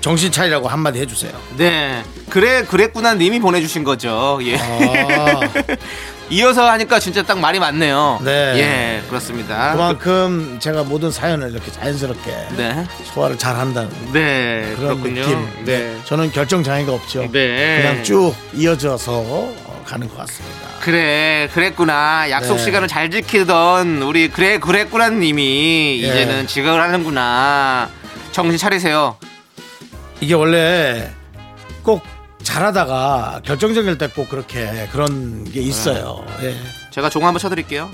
정신 0.00 0.30
차리라고 0.30 0.68
한마디 0.68 1.00
해주세요. 1.00 1.32
네, 1.56 2.02
그래, 2.30 2.64
그랬구나 2.64 3.14
님이 3.14 3.40
보내주신 3.40 3.84
거죠. 3.84 4.38
예. 4.42 4.56
아, 4.58 5.40
이어서 6.30 6.68
하니까 6.70 6.98
진짜 6.98 7.22
딱 7.22 7.38
말이 7.38 7.58
많네요. 7.58 8.20
네. 8.24 8.30
예, 8.56 9.02
그렇습니다. 9.08 9.72
그만큼 9.72 10.56
제가 10.60 10.82
모든 10.84 11.10
사연을 11.10 11.50
이렇게 11.52 11.70
자연스럽게 11.70 12.30
네. 12.56 12.86
소화를 13.12 13.36
잘 13.38 13.56
한다는 13.56 13.90
네, 14.12 14.72
그런 14.76 15.00
그렇군요. 15.02 15.20
느낌. 15.22 15.64
네. 15.64 15.96
저는 16.04 16.32
결정 16.32 16.62
장애가 16.62 16.92
없죠. 16.92 17.28
네. 17.30 17.80
그냥 17.82 18.04
쭉 18.04 18.34
이어져서 18.54 19.12
어, 19.12 19.82
가는 19.84 20.08
것 20.08 20.16
같습니다. 20.18 20.68
그래, 20.80 21.48
그랬구나. 21.52 22.30
약속 22.30 22.56
네. 22.56 22.64
시간을 22.64 22.88
잘 22.88 23.10
지키던 23.10 24.02
우리 24.02 24.28
그래, 24.28 24.58
그랬구나 24.58 25.10
님이 25.10 26.00
예. 26.02 26.06
이제는 26.08 26.46
지각을 26.46 26.80
하는구나. 26.80 27.88
정신 28.32 28.56
차리세요. 28.58 29.16
이게 30.20 30.34
원래 30.34 31.10
꼭 31.82 32.02
잘하다가 32.42 33.42
결정적일 33.44 33.98
때 33.98 34.08
꼭 34.08 34.28
그렇게 34.28 34.88
그런 34.92 35.44
게 35.44 35.60
있어요. 35.60 36.24
예. 36.42 36.54
제가 36.90 37.08
종 37.08 37.24
한번 37.24 37.40
쳐드릴게요. 37.40 37.90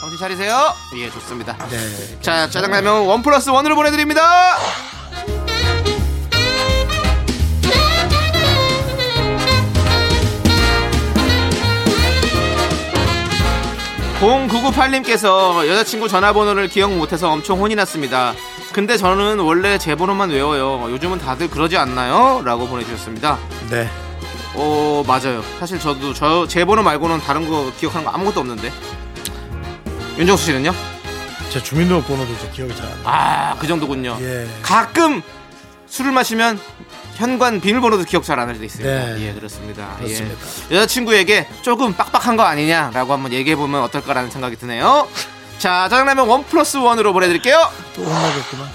정신 0.00 0.18
차리세요. 0.18 0.74
예, 0.96 1.10
좋습니다. 1.10 1.56
네. 1.70 1.78
자, 2.20 2.48
짜장라면 2.50 3.06
원 3.06 3.22
플러스 3.22 3.48
원으로 3.50 3.74
보내드립니다. 3.76 4.56
공 14.20 14.48
0998님께서 14.48 15.66
여자친구 15.66 16.06
전화번호를 16.08 16.68
기억 16.68 16.92
못해서 16.92 17.30
엄청 17.30 17.58
혼이 17.58 17.74
났습니다. 17.74 18.34
근데 18.72 18.96
저는 18.96 19.40
원래 19.40 19.78
제 19.78 19.94
번호만 19.96 20.30
외워요. 20.30 20.90
요즘은 20.92 21.18
다들 21.18 21.50
그러지 21.50 21.76
않나요? 21.76 22.42
라고 22.44 22.68
보내주셨습니다. 22.68 23.36
네. 23.68 23.88
어, 24.54 25.02
맞아요. 25.06 25.42
사실 25.58 25.78
저도 25.80 26.14
저제 26.14 26.64
번호 26.64 26.82
말고는 26.82 27.20
다른 27.20 27.48
거 27.48 27.72
기억하는 27.78 28.04
거 28.04 28.12
아무것도 28.12 28.40
없는데. 28.40 28.72
윤정수 30.18 30.44
씨는요? 30.46 30.72
제 31.50 31.60
주민등록번호도 31.62 32.38
제 32.38 32.48
기억이 32.50 32.74
잘 32.76 32.84
안 32.86 32.90
나요. 32.90 33.02
아, 33.04 33.56
그 33.58 33.66
정도군요. 33.66 34.16
예. 34.20 34.46
가끔 34.62 35.22
술을 35.88 36.12
마시면 36.12 36.60
현관 37.16 37.60
비밀번호도 37.60 38.04
기억 38.04 38.22
잘 38.22 38.38
안 38.38 38.48
할 38.48 38.56
때 38.58 38.64
있어요. 38.66 38.84
네. 38.86 39.16
예, 39.28 39.32
그렇습니다. 39.32 39.96
그렇습니다. 39.96 40.36
예. 40.70 40.76
여자친구에게 40.76 41.48
조금 41.62 41.92
빡빡한 41.94 42.36
거 42.36 42.44
아니냐라고 42.44 43.12
한번 43.14 43.32
얘기해 43.32 43.56
보면 43.56 43.82
어떨까라는 43.82 44.30
생각이 44.30 44.56
드네요. 44.56 45.08
자, 45.60 45.90
짜장라면 45.90 46.26
원 46.26 46.42
플러스 46.44 46.78
원으로 46.78 47.12
보내드릴게요. 47.12 47.70
또 47.94 48.02
혼나겠구만. 48.02 48.68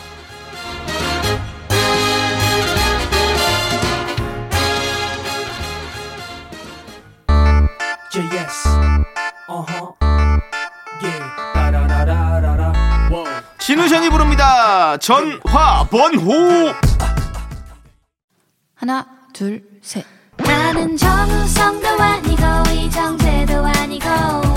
진우션이 13.58 14.12
부릅니다. 14.12 14.96
전화 14.98 15.84
번호. 15.90 16.72
하나, 18.76 19.08
둘, 19.34 19.64
셋. 19.82 20.06
나는 20.38 20.96
정우성도 20.96 21.88
아니고 22.00 22.44
이정재도 22.72 23.66
아니고 23.66 24.55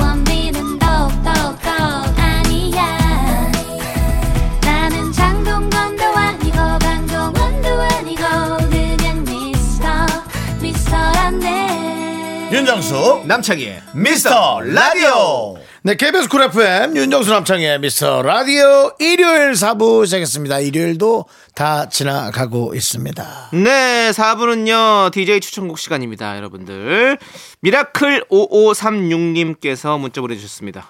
윤정수 12.50 13.24
남창희의 13.26 13.82
미스터 13.92 14.60
라디오. 14.62 15.58
네, 15.82 15.94
KBS 15.94 16.30
쿨 16.30 16.42
FM 16.44 16.96
윤정수 16.96 17.30
남창희의 17.30 17.78
미스터 17.78 18.22
라디오 18.22 18.90
일요일 18.98 19.52
4부 19.52 20.06
시작했습니다. 20.06 20.60
일요일도 20.60 21.26
다 21.54 21.90
지나가고 21.90 22.74
있습니다. 22.74 23.50
네, 23.52 24.10
4부는요, 24.12 25.12
DJ 25.12 25.40
추천곡 25.40 25.78
시간입니다, 25.78 26.38
여러분들. 26.38 27.18
미라클 27.60 28.24
5536님께서 28.30 29.98
문자 30.00 30.22
보내주셨습니다. 30.22 30.88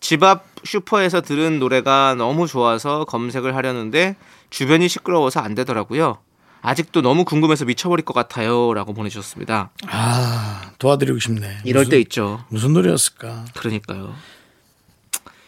집 0.00 0.24
앞 0.24 0.44
슈퍼에서 0.64 1.20
들은 1.20 1.60
노래가 1.60 2.16
너무 2.18 2.48
좋아서 2.48 3.04
검색을 3.04 3.54
하려는데 3.54 4.16
주변이 4.50 4.88
시끄러워서 4.88 5.38
안 5.40 5.54
되더라고요. 5.54 6.18
아직도 6.60 7.02
너무 7.02 7.24
궁금해서 7.24 7.64
미쳐버릴 7.64 8.04
것 8.04 8.14
같아요. 8.14 8.74
라고 8.74 8.92
보내주셨습니다. 8.92 9.70
아, 9.86 10.57
도와드리고 10.78 11.18
싶네. 11.18 11.58
이럴 11.64 11.82
무슨, 11.84 11.90
때 11.90 12.00
있죠. 12.00 12.44
무슨 12.48 12.72
노래였을까? 12.72 13.46
그러니까요. 13.56 14.14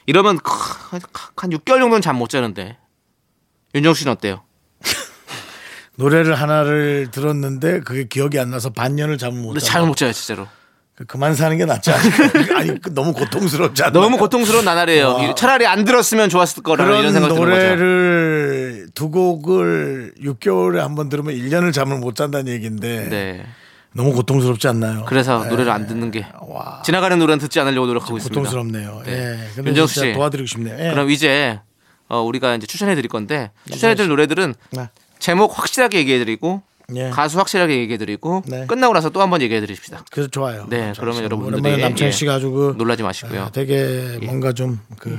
이러면 0.07 0.39
크, 0.39 0.51
한 1.37 1.51
6개월 1.51 1.79
정도는 1.79 2.01
잠 2.01 2.17
못 2.17 2.29
자는데. 2.29 2.77
윤정 3.75 3.95
씨는 3.95 4.13
어때요? 4.13 4.43
노래를 5.97 6.35
하나를 6.35 7.09
들었는데 7.13 7.81
그게 7.81 8.05
기억이 8.09 8.39
안 8.41 8.51
나서 8.51 8.71
반년을 8.71 9.19
잠을 9.19 9.41
못 9.41 9.49
근데 9.49 9.61
자고 9.61 9.73
잠을 9.73 9.89
못 9.89 9.97
자요, 9.97 10.13
진짜로. 10.13 10.49
그만 11.07 11.35
사는 11.35 11.57
게 11.57 11.65
낫지 11.65 11.91
않을까? 11.93 12.59
아니 12.59 12.79
그 12.81 12.93
너무 12.93 13.13
고통스럽지 13.15 13.85
않나? 13.85 13.93
너무 13.93 14.19
고통스러운 14.19 14.65
나날이에요. 14.67 15.09
와. 15.09 15.35
차라리 15.35 15.67
안 15.67 15.85
들었으면 15.85 16.29
좋았을 16.29 16.63
거라는 16.63 16.91
이런 16.93 17.01
그런 17.01 17.13
생각 17.15 17.29
드는 17.29 17.41
거죠. 17.41 17.51
노래를 17.57 18.89
두 18.95 19.11
곡을 19.11 20.15
6개월에 20.21 20.77
한 20.79 20.95
번 20.97 21.09
들으면 21.09 21.35
1년을 21.35 21.73
잠을 21.73 21.99
못 21.99 22.17
잔다는 22.17 22.53
얘기인데 22.53 23.09
네. 23.09 23.47
너무 23.95 24.13
고통스럽지 24.13 24.69
않나요? 24.69 25.05
그래서 25.07 25.43
네. 25.43 25.51
노래를 25.51 25.73
안 25.73 25.87
듣는 25.87 26.11
게 26.11 26.25
와, 26.49 26.81
지나가는 26.85 27.19
노래는 27.19 27.39
듣지 27.41 27.59
않으려고 27.61 27.87
노력하고 27.87 28.17
있습니다. 28.19 28.39
고통스럽네요. 28.41 29.03
네. 29.05 29.13
예. 29.59 29.63
윤정수 29.63 30.01
씨. 30.01 30.13
도와드리고 30.13 30.47
싶네요. 30.47 30.77
예. 30.79 30.91
그럼 30.91 31.11
이제 31.11 31.61
어, 32.09 32.21
우리가 32.23 32.55
이제 32.55 32.67
추천해 32.67 32.95
드릴 32.95 33.09
건데 33.09 33.51
추천해 33.71 33.95
드릴 33.95 34.09
노래들은 34.09 34.55
네. 34.73 34.89
제목 35.19 35.59
확실하게 35.59 35.99
얘기해 35.99 36.19
드리고 36.21 36.63
예. 36.97 37.11
가수 37.11 37.39
확실하게 37.39 37.79
얘기해 37.79 37.99
드리고 37.99 38.43
네. 38.47 38.67
끝나고 38.67 38.95
나서 38.95 39.11
또 39.11 39.21
한 39.21 39.31
번 39.31 39.43
얘기해 39.43 39.61
드립시다. 39.61 40.05
그래서 40.11 40.29
좋아요. 40.31 40.67
네, 40.69 40.93
그러면. 40.99 41.23
여러분들이, 41.25 41.77
남창희 41.81 42.09
예, 42.09 42.11
씨가 42.11 42.35
아주 42.35 42.51
그 42.51 42.75
놀라지 42.77 43.03
마시고요. 43.05 43.43
아, 43.43 43.51
되게 43.51 44.19
뭔가 44.23 44.53
좀 44.53 44.79
그 44.99 45.19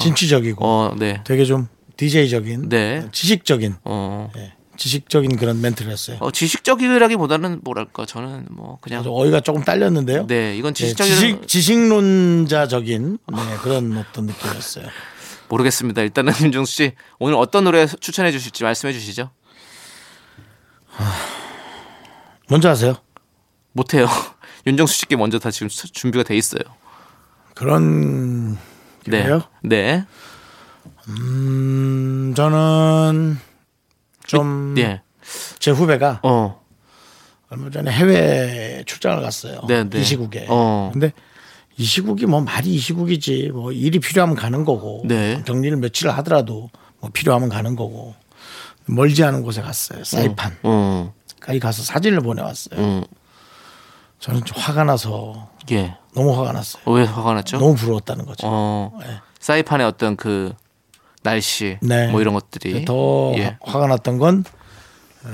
진취적이고 0.00 0.64
어, 0.64 0.94
네. 0.98 1.22
되게 1.24 1.44
좀 1.44 1.68
DJ적인 1.96 2.68
네. 2.68 3.06
지식적인 3.12 3.76
어. 3.84 4.30
예, 4.36 4.52
지식적인 4.78 5.36
그런 5.36 5.60
멘트를 5.60 5.90
했어요. 5.92 6.16
어, 6.20 6.30
지식적이라기보다는 6.30 7.60
뭐랄까 7.64 8.06
저는 8.06 8.46
뭐 8.50 8.78
그냥 8.80 9.04
어휘가 9.06 9.40
조금 9.40 9.62
딸렸는데요. 9.64 10.26
네, 10.28 10.56
이건 10.56 10.72
네, 10.72 10.82
지식적인 10.84 11.12
지식 11.14 11.48
지식론자적인 11.48 13.18
네, 13.32 13.38
그런 13.62 13.96
어떤 13.98 14.26
느낌이었어요. 14.26 14.86
모르겠습니다. 15.50 16.02
일단은 16.02 16.32
윤정수 16.40 16.72
씨 16.72 16.92
오늘 17.18 17.34
어떤 17.34 17.64
노래 17.64 17.86
추천해 17.86 18.30
주실지 18.30 18.62
말씀해 18.62 18.92
주시죠. 18.92 19.30
먼저 22.48 22.68
하세요. 22.70 22.94
못해요. 23.72 24.06
윤정수 24.66 24.94
씨께 24.94 25.16
먼저 25.16 25.38
다 25.38 25.50
지금 25.50 25.68
수- 25.68 25.90
준비가 25.92 26.22
돼 26.22 26.36
있어요. 26.36 26.62
그런 27.54 28.54
네. 29.06 29.22
그래요? 29.22 29.42
네. 29.62 30.04
음, 31.08 32.34
저는 32.36 33.38
좀제 34.28 35.00
예. 35.66 35.70
후배가 35.70 36.20
어. 36.22 36.60
얼마 37.50 37.70
전에 37.70 37.90
해외 37.90 38.84
출장을 38.86 39.20
갔어요. 39.22 39.62
네, 39.66 39.88
네. 39.88 40.00
이 40.00 40.04
시국에. 40.04 40.46
어. 40.48 40.90
근데 40.92 41.12
이 41.76 41.84
시국이 41.84 42.26
뭐 42.26 42.40
말이 42.40 42.74
이 42.74 42.78
시국이지 42.78 43.50
뭐 43.52 43.72
일이 43.72 43.98
필요하면 43.98 44.36
가는 44.36 44.64
거고 44.64 45.02
네. 45.06 45.42
격리를 45.44 45.76
며칠 45.78 46.10
하더라도 46.10 46.70
뭐 47.00 47.10
필요하면 47.12 47.48
가는 47.48 47.74
거고 47.74 48.14
멀지 48.86 49.24
않은 49.24 49.42
곳에 49.42 49.62
갔어요. 49.62 50.04
사이판. 50.04 50.58
어. 50.62 51.14
거기 51.40 51.58
가서 51.58 51.82
사진을 51.82 52.20
보내왔어요. 52.20 52.80
어. 52.80 53.02
저는 54.18 54.44
좀 54.44 54.58
화가 54.60 54.84
나서 54.84 55.50
예. 55.70 55.96
너무 56.14 56.36
화가 56.38 56.52
났어요. 56.52 56.82
왜 56.86 57.04
화가 57.04 57.34
났죠? 57.34 57.58
너무 57.58 57.74
부러웠다는 57.74 58.26
거죠. 58.26 58.46
어. 58.46 58.98
네. 59.00 59.20
사이판의 59.38 59.86
어떤 59.86 60.16
그 60.16 60.52
날씨 61.22 61.78
네. 61.82 62.08
뭐 62.08 62.20
이런 62.20 62.34
것들이 62.34 62.84
더 62.84 63.32
예. 63.36 63.56
화가 63.62 63.86
났던 63.86 64.18
건 64.18 64.44
에, 65.26 65.28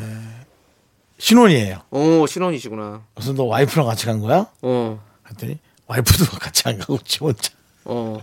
신혼이에요. 1.19 1.79
오, 1.91 2.27
신혼이시구나. 2.27 3.03
그래서 3.15 3.33
너 3.33 3.45
와이프랑 3.45 3.87
같이 3.87 4.07
간 4.07 4.21
거야? 4.21 4.47
어. 4.63 5.01
그랬더니 5.23 5.59
와이프도 5.87 6.25
같이 6.41 6.63
안 6.69 6.79
가고 6.79 6.99
지 6.99 7.19
혼자 7.21 7.51
어. 7.85 8.19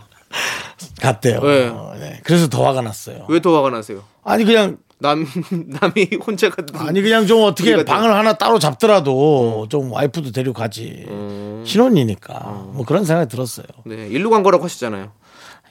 갔대요. 1.02 1.40
왜? 1.42 1.68
어, 1.68 1.96
네. 2.00 2.20
그래서 2.24 2.48
더 2.48 2.66
화가 2.66 2.82
났어요. 2.82 3.26
왜 3.30 3.40
더 3.40 3.56
화가 3.56 3.70
나세요? 3.70 4.04
아니 4.24 4.44
그냥 4.44 4.78
남 5.00 5.26
남이 5.50 6.10
혼자 6.26 6.50
갔는데 6.50 6.78
아니 6.80 7.02
그냥 7.02 7.26
좀 7.28 7.44
어떻게 7.44 7.84
방을 7.84 8.14
하나 8.14 8.34
따로 8.34 8.60
잡더라도 8.60 9.68
좀 9.70 9.92
와이프도 9.92 10.32
데리고 10.32 10.54
가지. 10.54 11.06
음. 11.10 11.64
신혼이니까 11.66 12.40
뭐 12.74 12.86
그런 12.86 13.06
생각이 13.06 13.30
들었어요. 13.30 13.66
네, 13.86 14.08
일로 14.08 14.30
간 14.30 14.44
거라고 14.44 14.64
하셨잖아요. 14.66 15.12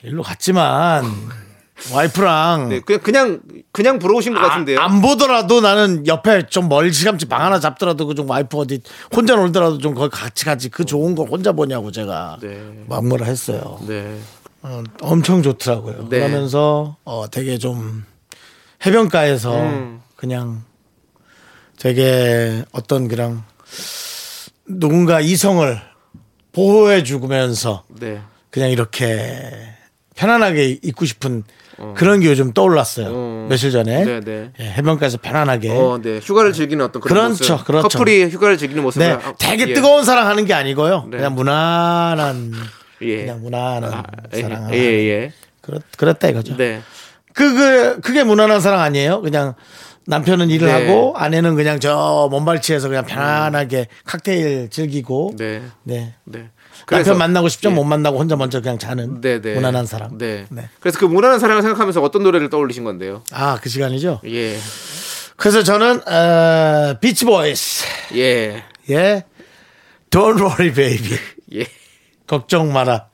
일로 0.03 0.23
갔지만 0.23 1.05
와이프랑 1.93 2.69
네, 2.69 2.81
그냥 2.81 3.01
그냥 3.03 3.41
그냥 3.73 3.99
부러우신 3.99 4.35
것 4.35 4.41
같은데요. 4.41 4.79
아, 4.81 4.85
안 4.85 5.01
보더라도 5.01 5.61
나는 5.61 6.07
옆에 6.07 6.47
좀 6.47 6.69
멀찌감치 6.69 7.27
방 7.27 7.43
하나 7.43 7.59
잡더라도 7.59 8.07
그 8.07 8.15
좀 8.15 8.29
와이프 8.29 8.57
어디 8.59 8.83
혼자 9.15 9.35
놀더라도 9.37 9.79
좀 9.79 9.95
거기 9.95 10.11
같이 10.11 10.45
가지 10.45 10.69
그 10.69 10.85
좋은 10.85 11.15
걸 11.15 11.29
혼자 11.29 11.53
보냐고 11.53 11.91
제가 11.91 12.39
네. 12.43 12.61
막무라 12.87 13.25
했어요. 13.27 13.79
네. 13.87 14.19
어, 14.63 14.83
엄청 15.01 15.43
좋더라고요. 15.43 16.09
네. 16.11 16.19
그러면서 16.19 16.97
어, 17.05 17.25
되게 17.31 17.57
좀 17.57 18.05
해변가에서 18.85 19.57
음. 19.59 20.03
그냥 20.17 20.63
되게 21.79 22.63
어떤 22.73 23.09
그냥 23.09 23.43
누군가 24.67 25.21
이성을 25.21 25.81
보호해 26.53 27.03
주면서 27.05 27.85
네. 27.89 28.21
그냥 28.51 28.71
이렇게 28.71 29.51
편안하게 30.17 30.79
있고 30.83 31.05
싶은 31.07 31.45
그런 31.97 32.21
게 32.21 32.29
요즘 32.29 32.53
떠올랐어요. 32.53 33.07
어. 33.11 33.47
며칠 33.49 33.71
전에 33.71 34.05
네, 34.05 34.21
네. 34.21 34.53
예, 34.61 34.65
해변가에서 34.65 35.19
편안하게 35.19 35.71
어, 35.71 35.99
네. 36.03 36.19
휴가를 36.19 36.53
즐기는 36.53 36.85
어떤 36.85 37.01
그런 37.01 37.35
그렇죠, 37.35 37.55
모습. 37.55 37.67
그렇죠. 37.67 37.89
커플이 37.89 38.25
휴가를 38.25 38.59
즐기는 38.59 38.83
모습을 38.83 39.07
네, 39.07 39.13
아, 39.15 39.33
되게 39.39 39.69
예. 39.69 39.75
뜨거운 39.75 40.05
사랑하는 40.05 40.45
게 40.45 40.55
아니고요. 40.55 41.07
네. 41.11 41.17
그냥 41.19 41.35
무난한 41.35 42.53
예. 43.03 43.17
그냥 43.17 43.43
무난한 43.43 43.93
아, 43.93 44.03
사랑. 44.33 44.75
예, 44.75 44.79
예, 44.79 45.09
예. 45.09 45.33
그렇, 45.61 45.81
그랬다 45.97 46.29
이거죠. 46.29 46.57
네. 46.57 46.81
그, 47.33 47.55
그, 47.55 48.01
그게 48.01 48.25
무난한 48.25 48.61
사랑 48.61 48.81
아니에요? 48.81 49.21
그냥 49.23 49.55
남편은 50.07 50.51
일을 50.51 50.67
네. 50.67 50.73
하고 50.73 51.15
아내는 51.17 51.55
그냥 51.55 51.79
저 51.79 52.29
먼발치에서 52.31 52.89
그냥 52.89 53.07
편안하게 53.07 53.87
칵테일 54.05 54.69
즐기고. 54.71 55.35
네. 55.39 55.63
네. 55.85 56.15
네. 56.25 56.51
남편 56.89 57.19
만나고 57.19 57.49
싶죠? 57.49 57.71
예. 57.71 57.75
못 57.75 57.85
만나고 57.85 58.19
혼자 58.19 58.37
먼저 58.37 58.61
그냥 58.61 58.79
자는 58.79 59.21
네, 59.21 59.41
네. 59.41 59.55
무난한 59.55 59.87
사랑. 59.87 60.19
네. 60.19 60.47
네. 60.51 60.69
그래서 60.81 60.99
그 60.99 61.05
무난한 61.05 61.39
사랑을 61.39 61.63
생각하면서 61.63 62.03
어떤 62.03 62.23
노래를 62.23 62.51
떠올리신 62.51 62.85
건데요? 62.85 63.23
아, 63.33 63.59
그 63.61 63.69
시간이죠? 63.69 64.21
예. 64.27 64.57
그래서 65.37 65.63
저는, 65.63 66.01
어, 66.07 66.99
비치 67.01 67.25
보이스. 67.25 67.85
예. 68.15 68.63
예. 68.91 69.25
Don't 70.11 70.39
worry, 70.41 70.73
baby. 70.73 71.19
예. 71.55 71.67
걱정 72.27 72.73
마라. 72.73 73.07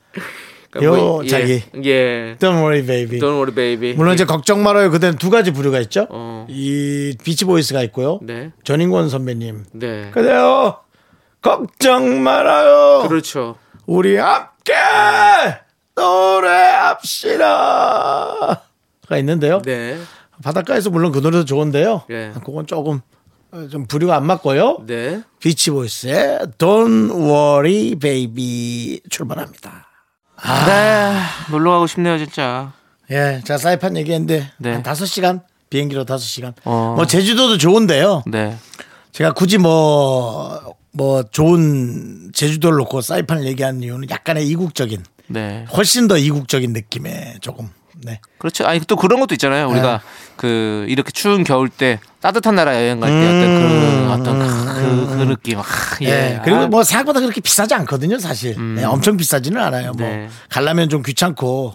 그러니까 0.71 0.85
요, 0.85 0.97
뭐, 0.97 1.25
예. 1.25 1.29
자기. 1.29 1.62
예. 1.85 2.37
Don't 2.39 2.59
worry, 2.61 2.85
baby. 2.85 3.19
Don't 3.21 3.37
worry, 3.37 3.55
baby. 3.55 3.95
물론 3.95 4.14
이제 4.14 4.25
걱정 4.25 4.62
말아요. 4.62 4.91
그때는 4.91 5.19
두 5.19 5.31
가지 5.31 5.53
부류가 5.53 5.81
있죠. 5.81 6.07
어. 6.11 6.47
이 6.51 7.17
비치 7.23 7.45
보이스가 7.45 7.83
있고요. 7.85 8.19
네. 8.23 8.51
전인권 8.64 9.09
선배님. 9.09 9.64
네. 9.73 10.11
그래요. 10.12 10.79
걱정 11.43 12.22
말아요. 12.22 13.09
그렇죠. 13.09 13.57
우리 13.87 14.16
함께 14.16 14.74
노래합시다. 17.26 17.45
가 19.09 19.18
있는데요. 19.18 19.62
네. 19.62 19.99
바닷가에서 20.43 20.91
물론 20.91 21.12
그 21.12 21.20
노래도 21.20 21.45
좋은데요. 21.45 22.03
예. 22.11 22.32
그건 22.45 22.66
조금 22.66 23.01
어, 23.53 23.68
좀 23.70 23.87
부류가 23.87 24.16
안 24.16 24.26
맞고요. 24.26 24.78
네. 24.87 25.22
비치 25.41 25.70
보이스의 25.70 26.41
Don't 26.59 27.11
Worry 27.11 27.95
Baby 27.95 29.01
출발합니다. 29.09 29.87
네. 30.66 31.20
놀러 31.51 31.70
가고 31.72 31.87
싶네요, 31.87 32.18
진짜. 32.18 32.72
예, 33.11 33.41
자 33.45 33.57
사이판 33.57 33.97
얘기했는데 33.97 34.51
네. 34.59 34.72
한 34.72 34.82
5시간 34.82 35.43
비행기로 35.70 36.05
5시간. 36.05 36.55
어. 36.64 36.95
뭐 36.97 37.07
제주도도 37.07 37.57
좋은데요. 37.59 38.24
네. 38.26 38.57
제가 39.12 39.32
굳이 39.32 39.59
뭐, 39.59 40.76
뭐 40.97 41.22
좋은 41.22 42.30
제주도를 42.32 42.78
놓고 42.78 43.03
사이판을 43.03 43.44
얘기하는 43.44 43.82
이유는 43.82 44.09
약간의 44.09 44.49
이국적인, 44.49 45.05
네. 45.28 45.66
훨씬 45.76 46.09
더 46.09 46.16
이국적인 46.16 46.72
느낌의 46.72 47.36
조금, 47.42 47.68
네. 48.03 48.20
그렇죠. 48.38 48.64
아니 48.66 48.80
또 48.80 48.97
그런 48.97 49.20
것도 49.20 49.34
있잖아요. 49.34 49.68
우리가 49.68 50.01
그 50.36 50.86
이렇게 50.88 51.11
추운 51.12 51.44
겨울 51.44 51.68
때 51.68 52.01
따뜻한 52.20 52.55
나라 52.55 52.74
여행 52.74 53.01
갈때 53.01 53.14
음, 53.14 54.09
어떤 54.11 54.38
그 54.38 54.70
어떤 54.70 54.74
그, 54.74 55.07
그, 55.07 55.16
그 55.18 55.22
느낌. 55.24 55.59
아, 55.59 55.64
예. 56.03 56.07
예. 56.07 56.40
그리고 56.42 56.61
아, 56.61 56.66
뭐 56.66 56.82
생각보다 56.82 57.20
그렇게 57.20 57.40
비싸지 57.40 57.74
않거든요, 57.74 58.18
사실. 58.18 58.57
네, 58.74 58.84
엄청 58.84 59.16
비싸지는 59.16 59.61
않아요. 59.61 59.92
뭐, 59.92 60.07
네. 60.07 60.28
가려면 60.49 60.88
좀 60.88 61.03
귀찮고 61.03 61.74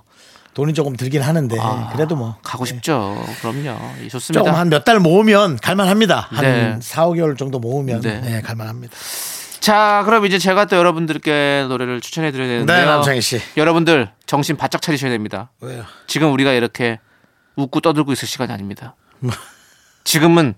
돈이 0.54 0.74
조금 0.74 0.96
들긴 0.98 1.22
하는데, 1.22 1.58
그래도 1.94 2.16
뭐. 2.16 2.36
가고 2.44 2.66
싶죠. 2.66 3.24
그럼요. 3.42 3.80
예, 4.04 4.08
좋습니다. 4.10 4.40
조금 4.44 4.54
한 4.54 4.68
몇 4.70 4.84
달 4.84 5.00
모으면 5.00 5.58
갈만합니다. 5.58 6.28
한 6.30 6.42
네. 6.44 6.78
4, 6.82 7.06
5개월 7.08 7.38
정도 7.38 7.60
모으면 7.60 8.02
네. 8.02 8.20
네. 8.20 8.42
갈만합니다. 8.42 8.94
자, 9.62 10.02
그럼 10.06 10.26
이제 10.26 10.40
제가 10.40 10.66
또 10.66 10.76
여러분들께 10.76 11.66
노래를 11.70 12.02
추천해 12.02 12.32
드려야 12.32 12.48
되는데요. 12.48 12.78
네, 12.78 12.86
남창희 12.86 13.22
씨. 13.22 13.40
여러분들 13.58 14.10
정신 14.26 14.58
바짝 14.58 14.82
차리셔야 14.82 15.12
됩니다. 15.12 15.52
왜요? 15.62 15.86
지금 16.08 16.34
우리가 16.34 16.52
이렇게 16.54 17.00
웃고 17.56 17.80
떠들고 17.82 18.12
있을 18.12 18.28
시간이 18.28 18.52
아닙니다. 18.52 18.96
뭐. 19.20 19.32
지금은 20.04 20.56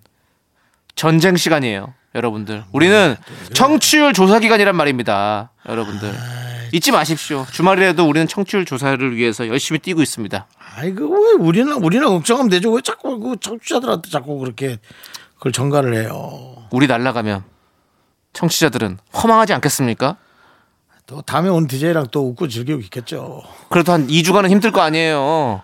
전쟁 0.95 1.35
시간이에요, 1.35 1.93
여러분들. 2.15 2.63
우리는 2.71 3.15
청취율 3.53 4.13
조사 4.13 4.39
기간이란 4.39 4.75
말입니다, 4.75 5.51
여러분들. 5.67 6.13
잊지 6.73 6.91
마십시오. 6.91 7.45
주말이라도 7.51 8.03
우리는 8.09 8.27
청취율 8.27 8.65
조사를 8.65 9.15
위해서 9.15 9.47
열심히 9.47 9.77
뛰고 9.77 10.01
있습니다. 10.01 10.47
아이 10.75 10.91
그왜 10.91 11.33
우리는 11.39 11.71
우리는 11.71 12.03
걱정하면 12.07 12.49
되죠. 12.49 12.71
왜 12.71 12.81
자꾸 12.81 13.19
그 13.19 13.35
청취자들한테 13.39 14.09
자꾸 14.09 14.39
그렇게 14.39 14.79
그걸 15.35 15.51
전가를 15.51 15.93
해요. 15.93 16.65
우리 16.71 16.87
날라가면 16.87 17.43
청취자들은 18.33 18.97
허망하지 19.21 19.53
않겠습니까? 19.53 20.17
또 21.05 21.21
다음에 21.21 21.49
온 21.49 21.67
DJ랑 21.67 22.07
또 22.09 22.27
웃고 22.29 22.47
즐기고 22.47 22.79
있겠죠. 22.81 23.43
그래도 23.69 23.91
한 23.91 24.07
2주간은 24.07 24.49
힘들 24.49 24.71
거 24.71 24.81
아니에요. 24.81 25.61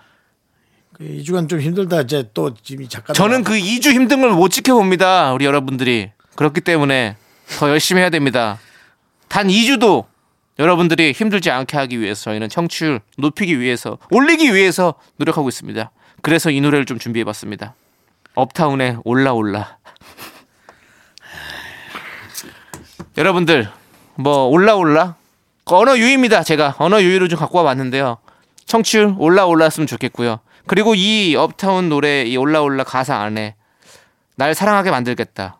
그이 0.92 1.24
주간 1.24 1.48
좀 1.48 1.60
힘들다 1.60 2.02
이제 2.02 2.30
또 2.34 2.54
지금 2.62 2.84
이 2.84 2.88
작가 2.88 3.12
저는 3.14 3.42
그 3.42 3.54
2주 3.54 3.90
힘든 3.92 4.20
걸 4.20 4.30
못 4.30 4.50
지켜봅니다. 4.50 5.32
우리 5.32 5.44
여러분들이. 5.44 6.12
그렇기 6.36 6.60
때문에 6.60 7.16
더 7.58 7.68
열심히 7.68 8.00
해야 8.00 8.10
됩니다. 8.10 8.60
단 9.26 9.48
2주도 9.48 10.04
여러분들이 10.58 11.12
힘들지 11.12 11.50
않게 11.50 11.76
하기 11.78 12.00
위해서 12.00 12.24
저희는 12.24 12.48
청취율 12.48 13.00
높이기 13.16 13.60
위해서 13.60 13.98
올리기 14.10 14.52
위해서 14.54 14.94
노력하고 15.16 15.48
있습니다. 15.48 15.90
그래서 16.22 16.50
이 16.50 16.60
노래를 16.60 16.84
좀 16.84 16.98
준비해 16.98 17.24
봤습니다. 17.24 17.74
업타운의 18.34 18.98
올라 19.04 19.32
올라. 19.32 19.78
여러분들 23.16 23.70
뭐 24.16 24.44
올라 24.44 24.74
올라 24.74 25.16
언어 25.64 25.96
유희입니다. 25.96 26.42
제가 26.42 26.74
언어 26.78 27.00
유희를 27.00 27.28
좀 27.28 27.38
갖고 27.38 27.58
와봤는데요. 27.58 28.18
청취율 28.66 29.14
올라 29.18 29.46
올랐으면 29.46 29.86
좋겠고요. 29.86 30.40
그리고 30.66 30.94
이 30.94 31.34
업타운 31.36 31.88
노래 31.88 32.24
이 32.24 32.36
올라 32.36 32.60
올라 32.60 32.84
가사 32.84 33.16
안에 33.16 33.54
날 34.36 34.54
사랑하게 34.54 34.90
만들겠다. 34.90 35.59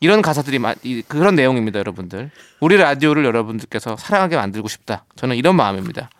이런 0.00 0.22
가사들이 0.22 0.60
그런 1.08 1.34
내용입니다, 1.34 1.78
여러분들. 1.78 2.30
우리 2.60 2.76
라디오를 2.76 3.24
여러분들께서 3.24 3.96
사랑하게 3.96 4.36
만들고 4.36 4.68
싶다. 4.68 5.04
저는 5.16 5.36
이런 5.36 5.56
마음입니다. 5.56 6.10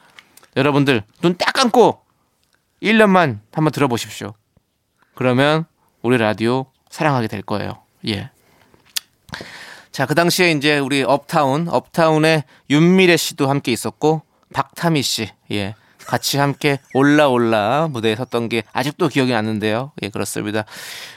여러분들 0.57 1.03
눈 1.23 1.37
딱 1.37 1.53
감고 1.53 2.01
1년만 2.83 3.41
한번 3.53 3.71
들어보십시오. 3.73 4.35
그러면 5.15 5.65
우리 6.03 6.17
라디오 6.17 6.67
사랑하게 6.91 7.29
될 7.29 7.43
거예요. 7.43 7.83
예. 8.09 8.31
자, 9.93 10.07
그 10.07 10.15
당시에 10.15 10.53
이제 10.53 10.79
우리 10.79 11.03
업타운, 11.03 11.69
업타운의 11.69 12.45
윤미래 12.71 13.17
씨도 13.17 13.49
함께 13.51 13.73
있었고, 13.73 14.23
박타미 14.55 15.03
씨, 15.03 15.29
예. 15.51 15.75
같이 16.07 16.39
함께 16.39 16.79
올라올라 16.95 17.89
무대에 17.91 18.15
섰던 18.17 18.49
게 18.49 18.63
아직도 18.73 19.09
기억이 19.09 19.33
나는데요. 19.33 19.93
예, 20.03 20.09
그렇습니다. 20.09 20.65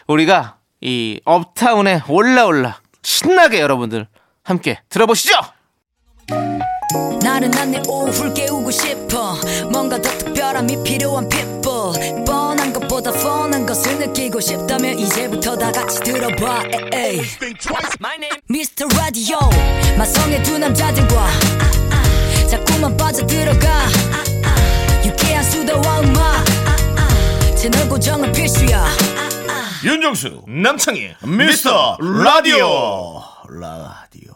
우리가 0.07 0.57
이 0.81 1.19
업타운의 1.25 2.03
올라올라 2.07 2.79
신나게 3.03 3.59
여러분들 3.61 4.07
함께 4.43 4.79
들어보시죠! 4.89 5.35
나른한 7.23 7.71
내 7.71 7.81
오후를 7.87 8.33
깨우고 8.33 8.71
싶어 8.71 9.35
뭔가 9.71 10.01
더 10.01 10.09
특별함이 10.17 10.83
필요한 10.83 11.29
people 11.29 12.25
뻔한 12.25 12.73
것보다 12.73 13.11
뻔한 13.11 13.65
것을 13.65 13.99
느끼고 13.99 14.39
싶다면 14.39 14.97
이제부터 14.97 15.55
다 15.55 15.71
같이 15.71 15.99
들어봐. 16.01 16.63
Mr. 18.49 18.87
Radio 18.97 19.37
마성의 19.97 20.43
두 20.43 20.57
남자들과 20.57 21.27
자꾸만 22.49 22.97
빠져들어가 22.97 23.85
유쾌한 25.05 25.43
수다와 25.43 25.99
음악 26.01 26.45
채널 27.55 27.87
고정은 27.87 28.31
필수야 28.31 28.85
윤정수 29.83 30.43
남창희 30.47 31.15
미스터 31.25 31.97
라디오 31.99 33.21
라디오 33.49 34.33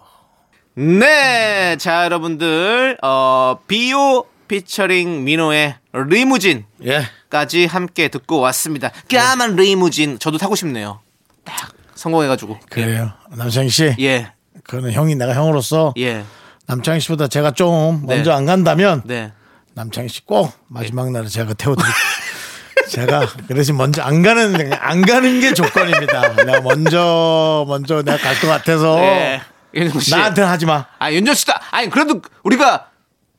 네, 0.75 1.77
자 1.79 2.05
여러분들 2.05 2.97
어 3.03 3.57
비오 3.67 4.25
피처링 4.47 5.23
민호의 5.23 5.75
리무진 5.93 6.65
예 6.83 7.03
까지 7.29 7.65
함께 7.65 8.07
듣고 8.07 8.39
왔습니다. 8.39 8.91
까만 9.09 9.55
리무진 9.55 10.19
저도 10.19 10.37
타고 10.37 10.55
싶네요. 10.55 10.99
딱 11.43 11.71
성공해가지고. 11.95 12.59
그래요 12.69 13.11
남창희 13.29 13.69
씨 13.69 13.95
예, 13.99 14.31
그거는 14.63 14.91
형이 14.93 15.15
내가 15.15 15.33
형으로서 15.33 15.93
예, 15.97 16.23
남창희 16.67 16.99
씨보다 17.01 17.27
제가 17.27 17.51
좀 17.51 18.03
네. 18.07 18.15
먼저 18.15 18.31
안 18.33 18.45
간다면 18.45 19.01
네. 19.05 19.31
남창희 19.75 20.09
씨 20.09 20.25
꼭 20.25 20.51
마지막 20.67 21.11
날에 21.11 21.27
제가 21.27 21.53
태워드릴게요. 21.53 21.93
제가 22.89 23.27
그래서 23.47 23.73
먼저 23.73 24.01
안 24.01 24.21
가는 24.21 24.71
안 24.79 25.01
가는 25.01 25.39
게 25.39 25.53
조건입니다. 25.53 26.35
내가 26.35 26.61
먼저 26.61 27.65
먼저 27.67 28.01
내가 28.03 28.17
갈 28.17 28.35
것 28.39 28.47
같아서 28.47 28.95
네. 28.97 29.41
윤정 29.73 29.99
씨. 30.01 30.11
나한테 30.11 30.41
하지 30.41 30.65
마. 30.65 30.85
아 30.99 31.11
윤정 31.11 31.33
씨다. 31.35 31.59
아니 31.71 31.89
그래도 31.89 32.21
우리가 32.43 32.87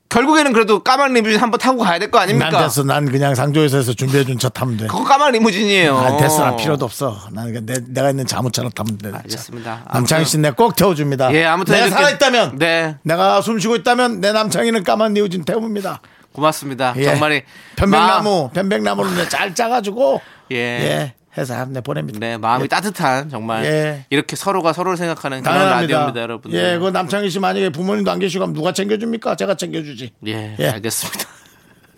결국에는 0.08 0.52
그래도 0.52 0.82
까만 0.84 1.12
리무진 1.14 1.40
한번 1.40 1.58
타고 1.58 1.78
가야 1.78 1.98
될 1.98 2.10
거 2.10 2.18
아닙니까? 2.18 2.50
난 2.50 2.62
됐어. 2.62 2.84
난 2.84 3.10
그냥 3.10 3.34
상조에서 3.34 3.78
해서 3.78 3.92
준비해준 3.92 4.38
차 4.38 4.48
타면 4.48 4.76
돼. 4.76 4.86
그거 4.86 5.02
까만 5.04 5.32
리무진이에요. 5.32 5.96
아, 5.96 6.16
됐어. 6.16 6.44
난 6.44 6.56
필요도 6.56 6.84
없어. 6.84 7.18
난 7.32 7.52
내, 7.66 7.74
내가 7.88 8.10
있는 8.10 8.24
자무차로 8.24 8.70
타면 8.70 8.98
돼. 8.98 9.10
알겠습니다. 9.12 9.84
남창희 9.92 10.24
씨내꼭 10.24 10.76
태워줍니다. 10.76 11.34
예, 11.34 11.44
아무튼 11.44 11.74
내가 11.74 11.88
살아있다면, 11.90 12.56
네. 12.58 12.96
내가 13.02 13.40
숨 13.42 13.58
쉬고 13.58 13.74
있다면 13.76 14.20
내 14.20 14.30
남창희는 14.32 14.84
까만 14.84 15.14
리우진 15.14 15.44
태웁니다. 15.44 16.00
고맙습니다. 16.36 16.92
예. 16.96 17.04
정말이 17.04 17.42
편백나무, 17.76 18.50
편백나무를 18.52 19.12
이제 19.12 19.28
잘 19.28 19.54
짜가지고 19.54 20.20
예. 20.52 20.56
예, 20.56 21.14
해서 21.36 21.64
내 21.64 21.80
보냅니다. 21.80 22.18
네, 22.18 22.36
마음이 22.36 22.64
예. 22.64 22.68
따뜻한 22.68 23.30
정말 23.30 23.64
예. 23.64 24.06
이렇게 24.10 24.36
서로가 24.36 24.74
서로를 24.74 24.98
생각하는 24.98 25.40
그런 25.40 25.54
당연합니다. 25.54 25.80
라디오입니다, 25.80 26.20
여러분. 26.20 26.52
예, 26.52 26.78
그 26.78 26.90
남창희 26.90 27.30
씨 27.30 27.40
만약에 27.40 27.70
부모님도 27.70 28.10
안 28.10 28.18
계시고 28.18 28.52
누가 28.52 28.72
챙겨줍니까? 28.72 29.34
제가 29.36 29.54
챙겨주지. 29.54 30.12
예, 30.26 30.56
예. 30.58 30.68
알겠습니다. 30.68 31.24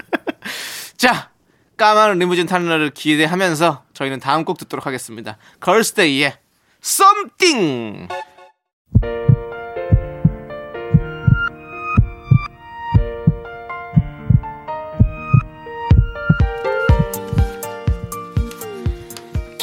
자, 0.97 1.31
까만 1.77 2.19
리무진 2.21 2.47
타는 2.47 2.69
날을 2.69 2.91
기대하면서 2.91 3.83
저희는 3.93 4.21
다음 4.21 4.45
곡 4.45 4.57
듣도록 4.59 4.87
하겠습니다. 4.87 5.37
걸스데이의 5.59 6.35
Something. 6.83 8.09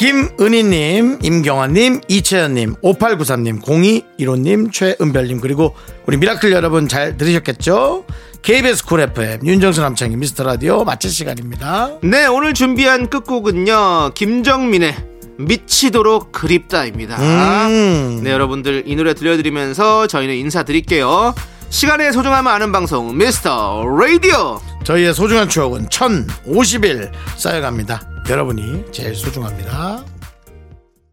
김은희님, 0.06 1.18
임경환님, 1.20 2.02
이채연님, 2.06 2.76
5893님, 2.76 3.60
0215님, 3.60 4.72
최은별님, 4.72 5.40
그리고 5.40 5.74
우리 6.06 6.16
미라클 6.16 6.52
여러분 6.52 6.86
잘 6.86 7.16
들으셨겠죠? 7.16 8.04
KBS 8.40 8.84
쿨 8.84 9.00
FM, 9.00 9.44
윤정수 9.44 9.80
남창희 9.80 10.14
미스터 10.14 10.44
라디오 10.44 10.84
마칠 10.84 11.10
시간입니다. 11.10 11.98
네, 12.04 12.24
오늘 12.26 12.54
준비한 12.54 13.08
끝곡은요. 13.10 14.12
김정민의 14.14 14.94
미치도록 15.38 16.30
그립다입니다. 16.30 17.16
음. 17.66 18.20
네, 18.22 18.30
여러분들 18.30 18.84
이 18.86 18.94
노래 18.94 19.12
들려드리면서 19.12 20.06
저희는 20.06 20.36
인사드릴게요. 20.36 21.34
시간의 21.70 22.12
소중함을 22.12 22.52
아는 22.52 22.70
방송 22.70 23.18
미스터 23.18 23.84
라디오. 23.98 24.60
저희의 24.84 25.14
소중한 25.14 25.48
추억은 25.48 25.88
1050일 25.88 27.10
쌓여갑니다. 27.36 28.15
여러분이 28.28 28.84
제일 28.90 29.14
소중합니다. 29.14 30.15